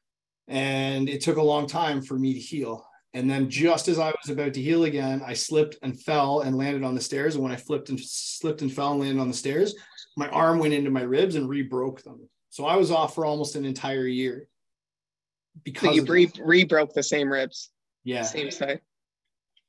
And 0.48 1.10
it 1.10 1.22
took 1.22 1.38
a 1.38 1.44
long 1.44 1.68
time 1.68 2.02
for 2.02 2.20
me 2.20 2.34
to 2.34 2.40
heal. 2.40 2.86
And 3.14 3.30
then 3.30 3.50
just 3.50 3.88
as 3.88 4.00
I 4.00 4.08
was 4.08 4.30
about 4.30 4.54
to 4.56 4.62
heal 4.62 4.86
again, 4.86 5.22
I 5.26 5.34
slipped 5.34 5.78
and 5.84 6.00
fell 6.00 6.42
and 6.42 6.58
landed 6.58 6.84
on 6.84 6.96
the 6.96 7.02
stairs. 7.02 7.36
And 7.36 7.44
when 7.44 7.54
I 7.54 7.58
flipped 7.58 7.90
and 7.90 8.00
slipped 8.00 8.62
and 8.62 8.74
fell 8.74 8.92
and 8.92 9.02
landed 9.02 9.22
on 9.22 9.28
the 9.28 9.36
stairs, 9.36 9.76
my 10.18 10.28
arm 10.30 10.58
went 10.60 10.74
into 10.74 10.90
my 10.90 11.04
ribs 11.04 11.36
and 11.36 11.48
re-broke 11.48 12.02
them. 12.04 12.28
So 12.50 12.66
I 12.66 12.76
was 12.76 12.92
off 12.92 13.14
for 13.14 13.26
almost 13.26 13.56
an 13.56 13.66
entire 13.66 14.08
year. 14.08 14.48
Because 15.64 15.90
so 15.90 15.96
you 15.96 16.04
re, 16.06 16.32
re-broke 16.44 16.94
the 16.94 17.04
same 17.04 17.32
ribs. 17.32 17.70
Yeah. 18.04 18.24
Same 18.24 18.50
side. 18.50 18.82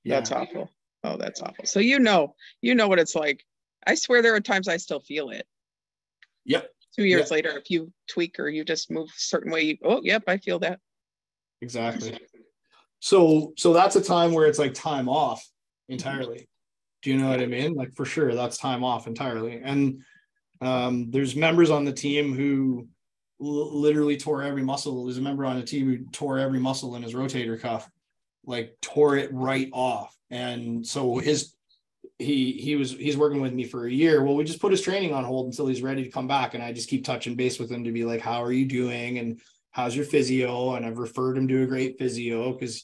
Yeah. 0.04 0.16
That's 0.16 0.32
awful. 0.32 0.70
Oh, 1.02 1.18
that's 1.18 1.42
awful. 1.42 1.66
So 1.66 1.80
you 1.80 1.98
know, 1.98 2.34
you 2.62 2.74
know 2.74 2.88
what 2.88 2.98
it's 2.98 3.14
like. 3.14 3.44
I 3.86 3.94
swear 3.94 4.22
there 4.22 4.34
are 4.34 4.40
times 4.40 4.68
I 4.68 4.78
still 4.78 5.00
feel 5.00 5.28
it. 5.28 5.46
Yep. 6.46 6.70
Two 6.96 7.04
years 7.04 7.22
yep. 7.22 7.30
later, 7.30 7.58
if 7.58 7.70
you 7.70 7.92
tweak 8.08 8.38
or 8.38 8.48
you 8.48 8.64
just 8.64 8.90
move 8.90 9.08
a 9.08 9.18
certain 9.18 9.52
way, 9.52 9.62
you, 9.62 9.76
oh, 9.84 10.00
yep, 10.02 10.22
I 10.26 10.38
feel 10.38 10.58
that. 10.60 10.80
Exactly. 11.60 12.18
So 13.04 13.52
so 13.58 13.74
that's 13.74 13.96
a 13.96 14.02
time 14.02 14.32
where 14.32 14.46
it's 14.46 14.58
like 14.58 14.72
time 14.72 15.10
off 15.10 15.46
entirely. 15.90 16.48
Do 17.02 17.10
you 17.10 17.18
know 17.18 17.28
what 17.28 17.40
I 17.40 17.44
mean? 17.44 17.74
Like 17.74 17.92
for 17.94 18.06
sure, 18.06 18.34
that's 18.34 18.56
time 18.56 18.82
off 18.82 19.06
entirely. 19.06 19.60
And 19.62 20.02
um, 20.62 21.10
there's 21.10 21.36
members 21.36 21.68
on 21.68 21.84
the 21.84 21.92
team 21.92 22.34
who 22.34 22.88
l- 23.42 23.78
literally 23.78 24.16
tore 24.16 24.42
every 24.42 24.62
muscle. 24.62 25.04
There's 25.04 25.18
a 25.18 25.20
member 25.20 25.44
on 25.44 25.56
the 25.56 25.66
team 25.66 25.86
who 25.86 26.10
tore 26.12 26.38
every 26.38 26.58
muscle 26.58 26.96
in 26.96 27.02
his 27.02 27.12
rotator 27.12 27.60
cuff, 27.60 27.86
like 28.46 28.74
tore 28.80 29.18
it 29.18 29.30
right 29.34 29.68
off. 29.74 30.16
And 30.30 30.86
so 30.86 31.18
his 31.18 31.54
he 32.18 32.52
he 32.52 32.74
was 32.74 32.92
he's 32.92 33.18
working 33.18 33.42
with 33.42 33.52
me 33.52 33.64
for 33.64 33.86
a 33.86 33.92
year. 33.92 34.24
Well, 34.24 34.34
we 34.34 34.44
just 34.44 34.62
put 34.62 34.72
his 34.72 34.80
training 34.80 35.12
on 35.12 35.24
hold 35.24 35.44
until 35.44 35.66
he's 35.66 35.82
ready 35.82 36.04
to 36.04 36.10
come 36.10 36.26
back, 36.26 36.54
and 36.54 36.64
I 36.64 36.72
just 36.72 36.88
keep 36.88 37.04
touching 37.04 37.36
base 37.36 37.58
with 37.58 37.70
him 37.70 37.84
to 37.84 37.92
be 37.92 38.06
like, 38.06 38.22
"How 38.22 38.42
are 38.42 38.52
you 38.52 38.64
doing?" 38.64 39.18
and 39.18 39.42
"How's 39.72 39.94
your 39.94 40.06
physio?" 40.06 40.72
And 40.76 40.86
I've 40.86 40.96
referred 40.96 41.36
him 41.36 41.46
to 41.48 41.64
a 41.64 41.66
great 41.66 41.98
physio 41.98 42.50
because 42.54 42.82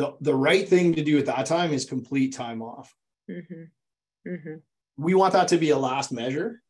the 0.00 0.16
the 0.22 0.34
right 0.34 0.66
thing 0.66 0.94
to 0.94 1.04
do 1.04 1.18
at 1.18 1.26
that 1.26 1.44
time 1.44 1.72
is 1.72 1.84
complete 1.84 2.34
time 2.34 2.62
off. 2.62 2.94
Mm-hmm. 3.30 4.30
Mm-hmm. 4.30 4.54
We 4.96 5.14
want 5.14 5.34
that 5.34 5.48
to 5.48 5.58
be 5.58 5.70
a 5.70 5.78
last 5.78 6.10
measure 6.10 6.62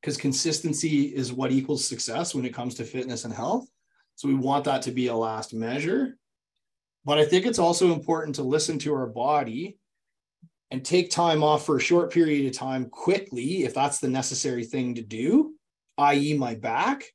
because 0.00 0.16
consistency 0.16 1.06
is 1.06 1.32
what 1.32 1.50
equals 1.50 1.84
success 1.84 2.32
when 2.32 2.44
it 2.44 2.54
comes 2.54 2.76
to 2.76 2.84
fitness 2.84 3.24
and 3.24 3.34
health. 3.34 3.66
So 4.14 4.28
we 4.28 4.36
want 4.36 4.64
that 4.66 4.82
to 4.82 4.92
be 4.92 5.08
a 5.08 5.16
last 5.16 5.52
measure. 5.52 6.16
But 7.04 7.18
I 7.18 7.24
think 7.24 7.46
it's 7.46 7.58
also 7.58 7.92
important 7.92 8.36
to 8.36 8.44
listen 8.44 8.78
to 8.80 8.94
our 8.94 9.06
body 9.06 9.76
and 10.70 10.84
take 10.84 11.10
time 11.10 11.42
off 11.42 11.66
for 11.66 11.76
a 11.76 11.80
short 11.80 12.12
period 12.12 12.46
of 12.46 12.56
time 12.56 12.88
quickly 12.90 13.64
if 13.64 13.74
that's 13.74 13.98
the 13.98 14.08
necessary 14.08 14.64
thing 14.64 14.94
to 14.94 15.02
do, 15.02 15.54
i.e., 15.98 16.34
my 16.34 16.54
back. 16.54 17.06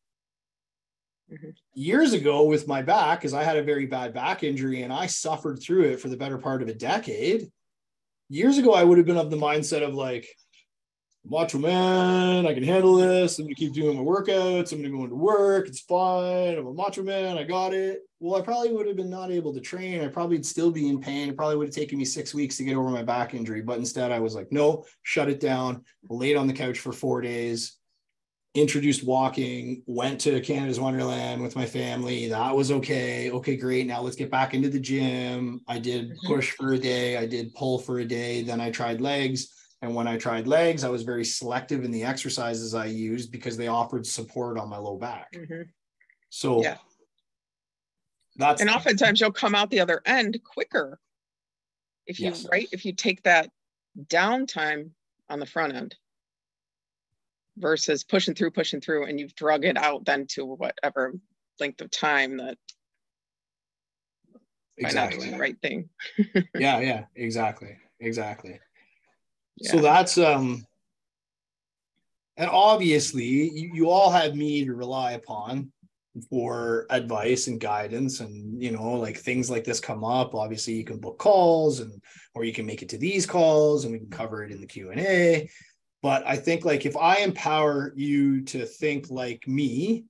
Mhm. 1.32 1.54
Years 1.76 2.14
ago, 2.14 2.44
with 2.46 2.68
my 2.68 2.82
back, 2.82 3.20
because 3.20 3.34
I 3.34 3.44
had 3.44 3.58
a 3.58 3.64
very 3.64 3.86
bad 3.86 4.14
back 4.14 4.44
injury 4.44 4.82
and 4.82 4.92
I 4.92 5.06
suffered 5.06 5.60
through 5.62 5.84
it 5.84 6.00
for 6.00 6.10
the 6.10 6.18
better 6.18 6.38
part 6.38 6.62
of 6.62 6.68
a 6.68 6.74
decade. 6.74 7.52
Years 8.30 8.58
ago, 8.58 8.74
I 8.74 8.84
would 8.84 8.98
have 8.98 9.08
been 9.08 9.18
of 9.18 9.30
the 9.32 9.38
mindset 9.38 9.84
of 9.84 9.94
like, 9.94 10.28
macho 11.26 11.60
man, 11.60 12.48
I 12.48 12.54
can 12.54 12.64
handle 12.64 12.96
this. 12.96 13.38
I'm 13.38 13.46
gonna 13.46 13.56
keep 13.56 13.74
doing 13.74 13.98
my 13.98 14.04
workouts. 14.04 14.72
I'm 14.72 14.82
gonna 14.82 14.96
go 14.96 15.04
into 15.04 15.16
work. 15.16 15.68
It's 15.68 15.82
fine. 15.82 16.58
I'm 16.58 16.66
a 16.68 16.74
macho 16.74 17.04
man. 17.04 17.38
I 17.38 17.44
got 17.44 17.74
it. 17.74 18.02
Well, 18.20 18.40
I 18.40 18.44
probably 18.44 18.72
would 18.72 18.88
have 18.88 18.96
been 18.96 19.10
not 19.10 19.32
able 19.32 19.54
to 19.54 19.60
train. 19.62 20.02
I 20.02 20.08
probably 20.08 20.38
would 20.38 20.46
still 20.46 20.72
be 20.72 20.88
in 20.90 21.00
pain. 21.00 21.30
It 21.30 21.38
probably 21.38 21.58
would 21.58 21.68
have 21.68 21.76
taken 21.76 21.98
me 21.98 22.06
six 22.06 22.34
weeks 22.34 22.58
to 22.58 22.64
get 22.64 22.76
over 22.76 22.90
my 22.90 23.04
back 23.04 23.34
injury. 23.34 23.62
But 23.62 23.80
instead, 23.80 24.12
I 24.12 24.20
was 24.20 24.36
like, 24.36 24.52
no, 24.52 24.86
shut 25.04 25.30
it 25.30 25.40
down. 25.40 25.84
Laid 26.10 26.36
on 26.36 26.48
the 26.48 26.54
couch 26.54 26.80
for 26.80 26.92
four 26.92 27.22
days. 27.22 27.79
Introduced 28.60 29.06
walking. 29.06 29.84
Went 29.88 30.20
to 30.22 30.42
Canada's 30.42 30.82
Wonderland 30.82 31.42
with 31.42 31.56
my 31.56 31.66
family. 31.66 32.28
That 32.28 32.54
was 32.54 32.72
okay. 32.72 33.32
Okay, 33.32 33.56
great. 33.56 33.88
Now 33.88 34.02
let's 34.02 34.18
get 34.18 34.30
back 34.30 34.54
into 34.54 34.68
the 34.70 34.80
gym. 34.82 35.62
I 35.66 35.80
did 35.80 36.10
Mhm. 36.10 36.28
push 36.28 36.52
for 36.52 36.74
a 36.74 36.78
day. 36.78 37.16
I 37.16 37.26
did 37.26 37.54
pull 37.54 37.80
for 37.80 38.00
a 38.00 38.06
day. 38.06 38.42
Then 38.42 38.60
I 38.60 38.70
tried 38.70 39.00
legs. 39.00 39.54
And 39.82 39.96
when 39.96 40.10
I 40.10 40.18
tried 40.18 40.46
legs, 40.46 40.84
I 40.84 40.90
was 40.90 41.04
very 41.04 41.24
selective 41.24 41.86
in 41.86 41.92
the 41.92 42.04
exercises 42.04 42.76
I 42.76 42.88
used 42.88 43.32
because 43.32 43.56
they 43.56 43.68
offered 43.68 44.06
support 44.06 44.58
on 44.58 44.68
my 44.68 44.78
low 44.78 44.98
back. 44.98 45.32
Mm-hmm. 45.32 45.62
So 46.30 46.62
Yeah. 46.62 46.80
that's 48.36 48.60
And 48.60 48.70
oftentimes 48.70 49.22
you'll 49.22 49.32
come 49.32 49.56
out 49.56 49.70
the 49.70 49.80
other 49.80 50.02
end 50.06 50.38
quicker. 50.44 51.00
If 52.06 52.20
you, 52.20 52.26
Yes. 52.26 52.46
right, 52.52 52.68
if 52.74 52.84
you 52.86 52.92
take 52.92 53.24
that 53.24 53.52
downtime 53.98 54.92
on 55.30 55.40
the 55.40 55.46
front 55.46 55.76
end 55.76 55.96
versus 57.60 58.04
pushing 58.04 58.34
through, 58.34 58.52
pushing 58.52 58.82
through, 58.82 59.06
and 59.06 59.20
you've 59.20 59.36
drug 59.36 59.66
it 59.66 59.78
out 59.78 60.06
then 60.06 60.26
to 60.28 60.46
whatever 60.46 61.14
length 61.60 61.82
of 61.82 61.92
time 61.92 62.38
that 62.38 62.58
by 64.82 64.92
not 64.92 65.12
doing 65.12 65.24
exactly. 65.24 65.30
the 65.32 65.38
right 65.38 65.62
thing. 65.62 65.90
Yeah, 66.56 66.80
yeah, 66.80 67.06
exactly. 67.16 67.78
Exactly. 68.00 68.60
So 69.62 69.80
that's 69.80 70.18
um 70.18 70.66
and 72.38 72.50
obviously 72.50 73.26
you, 73.26 73.72
you 73.74 73.90
all 73.90 74.10
have 74.10 74.36
me 74.36 74.64
to 74.66 74.74
rely 74.74 75.12
upon 75.12 75.72
for 76.30 76.88
advice 76.90 77.48
and 77.48 77.60
guidance 77.60 78.22
and 78.22 78.62
you 78.62 78.72
know 78.72 78.94
like 78.94 79.18
things 79.18 79.50
like 79.50 79.64
this 79.64 79.80
come 79.80 80.04
up 80.04 80.34
obviously 80.34 80.74
you 80.74 80.84
can 80.84 80.98
book 80.98 81.20
calls 81.20 81.82
and 81.82 82.02
or 82.34 82.44
you 82.44 82.52
can 82.52 82.66
make 82.66 82.82
it 82.82 82.90
to 82.90 82.98
these 82.98 83.26
calls 83.26 83.84
and 83.84 83.94
we 83.94 84.00
can 84.00 84.10
cover 84.10 84.44
it 84.44 84.52
in 84.52 84.60
the 84.60 84.68
q&a 84.68 85.50
but 86.02 86.26
i 86.26 86.36
think 86.36 86.66
like 86.66 86.86
if 86.86 86.96
i 86.98 87.18
empower 87.18 87.94
you 87.96 88.42
to 88.42 88.66
think 88.66 89.10
like 89.10 89.48
me 89.48 90.06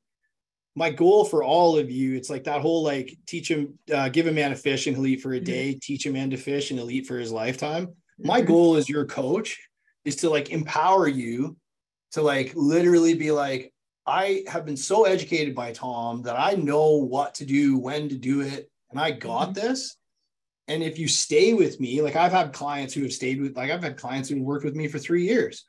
my 0.75 0.89
goal 0.89 1.25
for 1.25 1.43
all 1.43 1.78
of 1.78 1.89
you 1.89 2.15
it's 2.15 2.30
like 2.30 2.43
that 2.43 2.62
whole 2.62 2.84
like 2.84 3.17
teach 3.25 3.49
him 3.49 3.78
uh, 3.93 4.08
give 4.10 4.28
a 4.28 4.32
man 4.32 4.52
a 4.52 4.56
fish 4.56 4.88
and 4.88 4.95
he'll 4.95 5.08
eat 5.08 5.21
for 5.21 5.34
a 5.34 5.39
Mhm. 5.39 5.45
day 5.45 5.73
teach 5.82 6.06
a 6.06 6.12
man 6.12 6.30
to 6.30 6.38
fish 6.38 6.69
and 6.69 6.80
he'll 6.80 6.91
eat 6.91 7.08
for 7.08 7.17
his 7.17 7.32
lifetime 7.32 7.89
my 8.17 8.41
Mhm. 8.41 8.47
goal 8.47 8.75
as 8.75 8.88
your 8.89 9.06
coach 9.06 9.60
is 10.06 10.17
to 10.17 10.30
like 10.30 10.52
empower 10.52 11.08
you 11.08 11.58
to 12.12 12.21
like 12.21 12.54
literally 12.56 13.13
be 13.13 13.32
like 13.32 13.73
i 14.06 14.43
have 14.47 14.65
been 14.65 14.78
so 14.78 15.04
educated 15.06 15.54
by 15.56 15.71
tom 15.71 16.21
that 16.21 16.39
i 16.39 16.54
know 16.54 16.91
what 16.97 17.34
to 17.36 17.45
do 17.45 17.78
when 17.78 18.08
to 18.10 18.15
do 18.17 18.41
it 18.41 18.69
and 18.91 18.99
i 18.99 19.12
got 19.12 19.49
Mhm. 19.49 19.56
this 19.56 19.97
and 20.67 20.84
if 20.84 20.99
you 20.99 21.08
stay 21.08 21.54
with 21.54 21.80
me 21.80 22.02
like 22.02 22.15
i've 22.15 22.32
had 22.32 22.54
clients 22.54 22.93
who 22.93 23.02
have 23.02 23.13
stayed 23.13 23.41
with 23.41 23.58
like 23.58 23.71
i've 23.71 23.84
had 23.84 23.97
clients 23.97 24.30
who 24.30 24.41
worked 24.41 24.63
with 24.65 24.75
me 24.75 24.88
for 24.88 24.99
three 24.99 25.25
years 25.25 25.65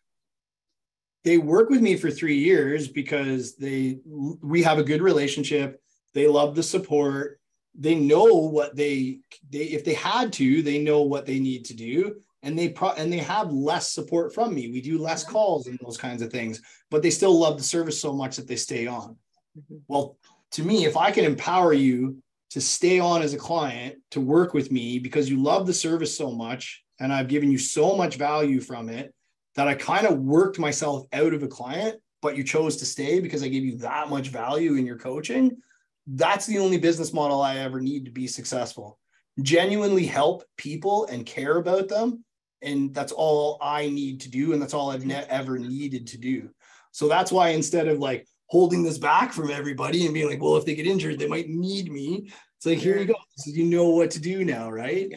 they 1.25 1.39
work 1.39 1.71
with 1.71 1.81
me 1.81 1.97
for 1.97 2.11
three 2.11 2.39
years 2.39 2.89
because 2.89 3.57
they 3.57 3.99
we 4.07 4.63
have 4.63 4.79
a 4.79 4.85
good 4.85 5.03
relationship. 5.03 5.81
They 6.15 6.27
love 6.27 6.55
the 6.55 6.63
support. 6.63 7.39
They 7.75 7.95
know 7.95 8.25
what 8.25 8.75
they 8.75 9.21
they 9.49 9.65
if 9.65 9.85
they 9.85 9.95
had 9.95 10.33
to 10.35 10.63
they 10.63 10.79
know 10.83 11.03
what 11.03 11.27
they 11.27 11.39
need 11.39 11.65
to 11.67 11.75
do. 11.75 12.17
And 12.43 12.59
they 12.59 12.71
pro 12.71 12.91
and 12.93 13.13
they 13.13 13.19
have 13.19 13.53
less 13.53 13.93
support 13.93 14.33
from 14.35 14.55
me. 14.55 14.71
We 14.71 14.81
do 14.81 14.99
less 14.99 15.23
calls 15.25 15.67
and 15.67 15.79
those 15.83 15.99
kinds 15.99 16.23
of 16.23 16.31
things 16.33 16.61
but 16.91 17.03
they 17.03 17.11
still 17.11 17.39
love 17.39 17.57
the 17.57 17.65
service 17.65 18.01
so 18.01 18.13
much 18.13 18.37
that 18.37 18.49
they 18.49 18.57
stay 18.57 18.87
on. 18.87 19.17
Mhm. 19.59 19.81
well 19.89 20.17
to 20.53 20.63
me 20.63 20.85
if 20.85 20.97
i 20.97 21.11
can 21.11 21.25
empower 21.25 21.73
you 21.73 22.23
to 22.51 22.61
stay 22.61 23.01
on 23.01 23.21
as 23.21 23.35
a 23.35 23.37
client 23.39 23.97
to 24.13 24.21
work 24.21 24.55
with 24.55 24.71
me 24.71 25.01
because 25.01 25.29
you 25.29 25.43
love 25.43 25.67
the 25.67 25.75
service 25.75 26.17
so 26.17 26.31
much 26.31 26.85
and 27.01 27.13
i've 27.13 27.27
given 27.27 27.51
you 27.51 27.59
so 27.59 27.97
much 27.97 28.15
value 28.15 28.61
from 28.61 28.89
it 28.89 29.13
that 29.61 29.69
i 29.69 29.75
kind 29.75 30.07
of 30.07 30.19
worked 30.19 30.59
myself 30.59 31.07
out 31.13 31.35
of 31.35 31.43
a 31.43 31.49
client 31.49 32.01
but 32.23 32.35
you 32.35 32.43
chose 32.43 32.79
to 32.79 32.87
stay 32.87 33.21
because 33.21 33.43
i 33.43 33.49
gave 33.49 33.63
you 33.63 33.77
that 33.77 34.09
much 34.09 34.29
value 34.29 34.75
in 34.75 34.87
your 34.87 34.97
coaching. 34.97 35.59
That's 36.07 36.47
the 36.47 36.59
only 36.59 36.79
business 36.79 37.13
model 37.13 37.43
i 37.43 37.59
ever 37.59 37.79
need 37.79 38.07
to 38.07 38.11
be 38.11 38.27
successful. 38.27 38.99
Genuinely 39.43 40.07
help 40.07 40.45
people 40.57 41.05
and 41.07 41.27
care 41.27 41.59
about 41.59 41.89
them 41.89 42.25
and 42.63 42.95
that's 42.95 43.13
all 43.13 43.59
i 43.61 43.89
need 43.89 44.23
to 44.23 44.31
do 44.31 44.55
and 44.55 44.61
that's 44.61 44.75
all 44.75 44.91
i've 44.91 45.05
ne- 45.05 45.27
ever 45.29 45.59
needed 45.59 46.07
to 46.07 46.19
do. 46.19 46.49
So 46.93 47.07
that's 47.07 47.31
why 47.31 47.51
instead 47.51 47.87
of 47.87 47.99
like 47.99 48.27
holding 48.47 48.83
this 48.83 48.99
back 48.99 49.35
from 49.35 49.51
everybody 49.51 50.07
and 50.07 50.15
being 50.15 50.29
like 50.29 50.41
well 50.41 50.57
if 50.57 50.65
they 50.65 50.75
get 50.75 50.87
injured 50.87 51.19
they 51.19 51.29
might 51.29 51.51
need 51.51 51.93
me 51.93 52.31
it's 52.57 52.65
like 52.65 52.79
here 52.79 52.97
you 52.97 53.05
go. 53.05 53.15
So 53.37 53.51
you 53.51 53.67
know 53.67 53.91
what 53.91 54.11
to 54.13 54.21
do 54.21 54.43
now 54.43 54.71
right? 54.71 55.13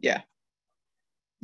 Yeah. 0.00 0.22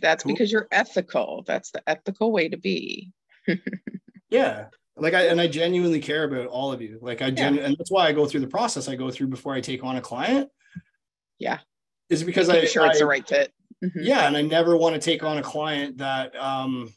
That's 0.02 0.24
because 0.24 0.52
you're 0.52 0.68
ethical. 0.72 1.44
That's 1.46 1.70
the 1.70 1.82
ethical 1.88 2.32
way 2.32 2.48
to 2.48 2.56
be. 2.58 3.10
yeah 4.30 4.66
like 4.96 5.14
i 5.14 5.22
and 5.22 5.40
i 5.40 5.46
genuinely 5.48 5.98
care 5.98 6.24
about 6.24 6.46
all 6.46 6.70
of 6.72 6.80
you 6.80 6.98
like 7.02 7.22
i 7.22 7.30
gen 7.30 7.58
and 7.58 7.74
that's 7.76 7.90
why 7.90 8.06
i 8.06 8.12
go 8.12 8.24
through 8.24 8.40
the 8.40 8.46
process 8.46 8.88
i 8.88 8.94
go 8.94 9.10
through 9.10 9.26
before 9.26 9.52
i 9.52 9.60
take 9.60 9.82
on 9.82 9.96
a 9.96 10.00
client 10.00 10.48
Yeah. 11.40 11.58
is 12.08 12.22
because 12.22 12.46
Making 12.46 12.62
i 12.62 12.66
sure 12.66 12.86
it's 12.86 12.96
I- 12.96 12.98
the 13.00 13.06
right 13.06 13.26
fit. 13.28 13.52
Mhm. 13.82 13.90
yeah 13.96 14.28
and 14.28 14.36
i 14.36 14.42
never 14.42 14.76
want 14.76 14.94
to 14.94 15.00
take 15.00 15.24
on 15.24 15.38
a 15.38 15.42
client 15.42 15.98
that 15.98 16.36
um 16.36 16.92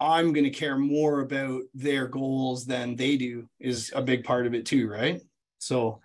i'm 0.00 0.32
going 0.32 0.44
to 0.44 0.50
care 0.50 0.76
more 0.76 1.20
about 1.20 1.62
their 1.74 2.08
goals 2.08 2.66
than 2.66 2.96
they 2.96 3.16
do 3.16 3.48
is 3.60 3.92
a 3.94 4.02
big 4.02 4.24
part 4.24 4.46
of 4.48 4.54
it 4.54 4.66
too 4.66 4.88
right 4.90 5.22
so 5.58 6.00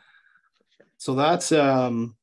so 0.98 1.16
that's 1.16 1.52
um 1.52 2.16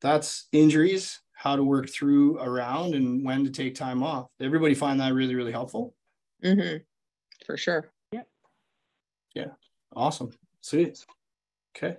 that's 0.00 0.48
injuries 0.52 1.20
how 1.40 1.56
to 1.56 1.64
work 1.64 1.88
through 1.88 2.38
around 2.38 2.94
and 2.94 3.24
when 3.24 3.42
to 3.44 3.50
take 3.50 3.74
time 3.74 4.02
off 4.02 4.28
everybody 4.40 4.74
find 4.74 5.00
that 5.00 5.14
really 5.14 5.34
really 5.34 5.52
helpful 5.52 5.94
Mm-hmm. 6.44 6.78
For 7.46 7.56
sure. 7.56 7.90
Yeah. 8.12 8.22
Yeah. 9.34 9.46
Awesome 9.96 10.30
sweet 10.60 11.02
okay 11.74 11.96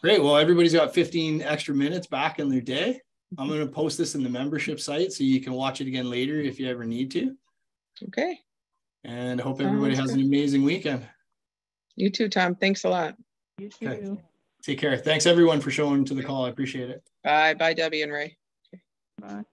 great 0.00 0.22
well 0.22 0.36
everybody's 0.36 0.72
got 0.72 0.94
15 0.94 1.42
extra 1.42 1.74
minutes 1.74 2.06
back 2.06 2.38
in 2.38 2.48
their 2.48 2.60
day 2.60 3.00
i'm 3.38 3.48
going 3.48 3.58
to 3.60 3.66
post 3.66 3.98
this 3.98 4.14
in 4.14 4.22
the 4.22 4.28
membership 4.28 4.78
site 4.78 5.12
so 5.12 5.24
you 5.24 5.40
can 5.40 5.52
watch 5.54 5.80
it 5.80 5.88
again 5.88 6.08
later 6.08 6.40
if 6.40 6.60
you 6.60 6.68
ever 6.70 6.84
need 6.84 7.10
to 7.10 7.36
Okay. 8.04 8.38
and 9.04 9.40
I 9.40 9.44
hope 9.44 9.60
everybody 9.60 9.96
Sounds 9.96 10.10
has 10.10 10.16
an 10.18 10.24
amazing 10.24 10.62
weekend. 10.62 11.06
You 11.96 12.08
too, 12.10 12.28
Tom. 12.28 12.54
Thanks 12.54 12.84
a 12.84 12.88
lot. 12.88 13.16
You 13.58 13.68
Okay. 13.82 14.00
too. 14.00 14.18
Take 14.62 14.78
care. 14.78 14.96
Thanks 14.96 15.26
everyone 15.26 15.60
for 15.60 15.70
showing 15.70 16.04
to 16.06 16.14
the 16.14 16.22
call. 16.22 16.46
I 16.46 16.48
appreciate 16.48 16.88
it. 16.88 17.02
Bye. 17.22 17.54
Bye, 17.54 17.74
Debbie 17.74 18.02
and 18.02 18.10
Ray. 18.12 18.36
Bye. 19.20 19.44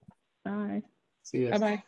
Bye. 0.44 0.82
See 1.22 1.44
ya. 1.44 1.50
Bye 1.52 1.58
bye. 1.58 1.82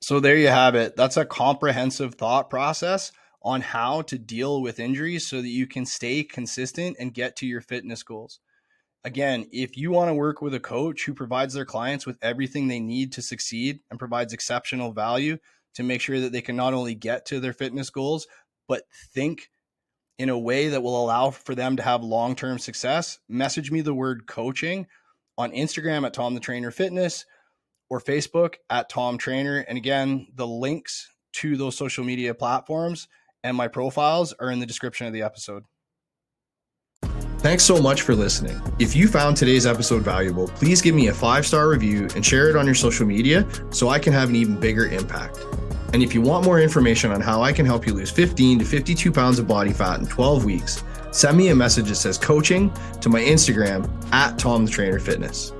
So 0.00 0.20
there 0.20 0.36
you 0.36 0.48
have 0.48 0.74
it. 0.74 0.96
That's 0.96 1.16
a 1.16 1.24
comprehensive 1.24 2.16
thought 2.16 2.50
process 2.50 3.10
on 3.42 3.60
how 3.60 4.02
to 4.02 4.18
deal 4.18 4.60
with 4.60 4.78
injuries 4.78 5.26
so 5.26 5.40
that 5.40 5.48
you 5.48 5.66
can 5.66 5.86
stay 5.86 6.22
consistent 6.22 6.96
and 7.00 7.14
get 7.14 7.36
to 7.36 7.46
your 7.46 7.60
fitness 7.60 8.02
goals. 8.02 8.40
Again, 9.04 9.46
if 9.52 9.76
you 9.76 9.90
want 9.90 10.08
to 10.10 10.14
work 10.14 10.40
with 10.40 10.54
a 10.54 10.60
coach 10.60 11.04
who 11.04 11.14
provides 11.14 11.52
their 11.54 11.66
clients 11.66 12.06
with 12.06 12.18
everything 12.22 12.68
they 12.68 12.80
need 12.80 13.12
to 13.12 13.22
succeed 13.22 13.80
and 13.90 13.98
provides 13.98 14.32
exceptional 14.32 14.92
value 14.92 15.36
to 15.74 15.82
make 15.82 16.00
sure 16.00 16.20
that 16.20 16.32
they 16.32 16.40
can 16.40 16.56
not 16.56 16.72
only 16.72 16.94
get 16.94 17.26
to 17.26 17.40
their 17.40 17.52
fitness 17.52 17.90
goals, 17.90 18.26
but 18.66 18.84
think 19.14 19.50
in 20.18 20.28
a 20.28 20.38
way 20.38 20.68
that 20.68 20.82
will 20.82 21.02
allow 21.02 21.30
for 21.30 21.54
them 21.54 21.76
to 21.76 21.82
have 21.82 22.02
long 22.02 22.36
term 22.36 22.58
success, 22.58 23.18
message 23.28 23.70
me 23.70 23.80
the 23.80 23.94
word 23.94 24.26
coaching 24.26 24.86
on 25.36 25.52
Instagram 25.52 26.06
at 26.06 26.14
Tom 26.14 26.34
the 26.34 26.40
Trainer 26.40 26.70
Fitness 26.70 27.24
or 27.90 28.00
Facebook 28.00 28.56
at 28.70 28.88
Tom 28.88 29.18
Trainer. 29.18 29.58
And 29.58 29.76
again, 29.76 30.28
the 30.34 30.46
links 30.46 31.10
to 31.34 31.56
those 31.56 31.76
social 31.76 32.04
media 32.04 32.34
platforms 32.34 33.08
and 33.42 33.56
my 33.56 33.68
profiles 33.68 34.32
are 34.34 34.50
in 34.50 34.58
the 34.58 34.66
description 34.66 35.06
of 35.06 35.12
the 35.12 35.22
episode. 35.22 35.64
Thanks 37.38 37.62
so 37.62 37.80
much 37.80 38.00
for 38.00 38.14
listening. 38.14 38.58
If 38.78 38.96
you 38.96 39.06
found 39.06 39.36
today's 39.36 39.66
episode 39.66 40.02
valuable, 40.02 40.48
please 40.48 40.80
give 40.80 40.94
me 40.94 41.08
a 41.08 41.14
five 41.14 41.46
star 41.46 41.68
review 41.68 42.08
and 42.16 42.24
share 42.24 42.48
it 42.48 42.56
on 42.56 42.64
your 42.64 42.74
social 42.74 43.06
media 43.06 43.46
so 43.70 43.90
I 43.90 43.98
can 43.98 44.14
have 44.14 44.30
an 44.30 44.36
even 44.36 44.58
bigger 44.58 44.86
impact. 44.86 45.44
And 45.92 46.02
if 46.02 46.12
you 46.12 46.20
want 46.20 46.44
more 46.44 46.60
information 46.60 47.12
on 47.12 47.20
how 47.20 47.42
I 47.42 47.52
can 47.52 47.64
help 47.64 47.86
you 47.86 47.94
lose 47.94 48.10
15 48.10 48.58
to 48.58 48.64
52 48.64 49.12
pounds 49.12 49.38
of 49.38 49.46
body 49.46 49.72
fat 49.72 50.00
in 50.00 50.06
12 50.06 50.44
weeks, 50.44 50.82
send 51.12 51.36
me 51.36 51.48
a 51.48 51.54
message 51.54 51.88
that 51.88 51.94
says 51.94 52.18
coaching 52.18 52.72
to 53.00 53.08
my 53.08 53.20
Instagram 53.20 53.88
at 54.12 54.38
Tom 54.38 54.64
the 54.64 54.70
Trainer 54.70 54.98
Fitness. 54.98 55.53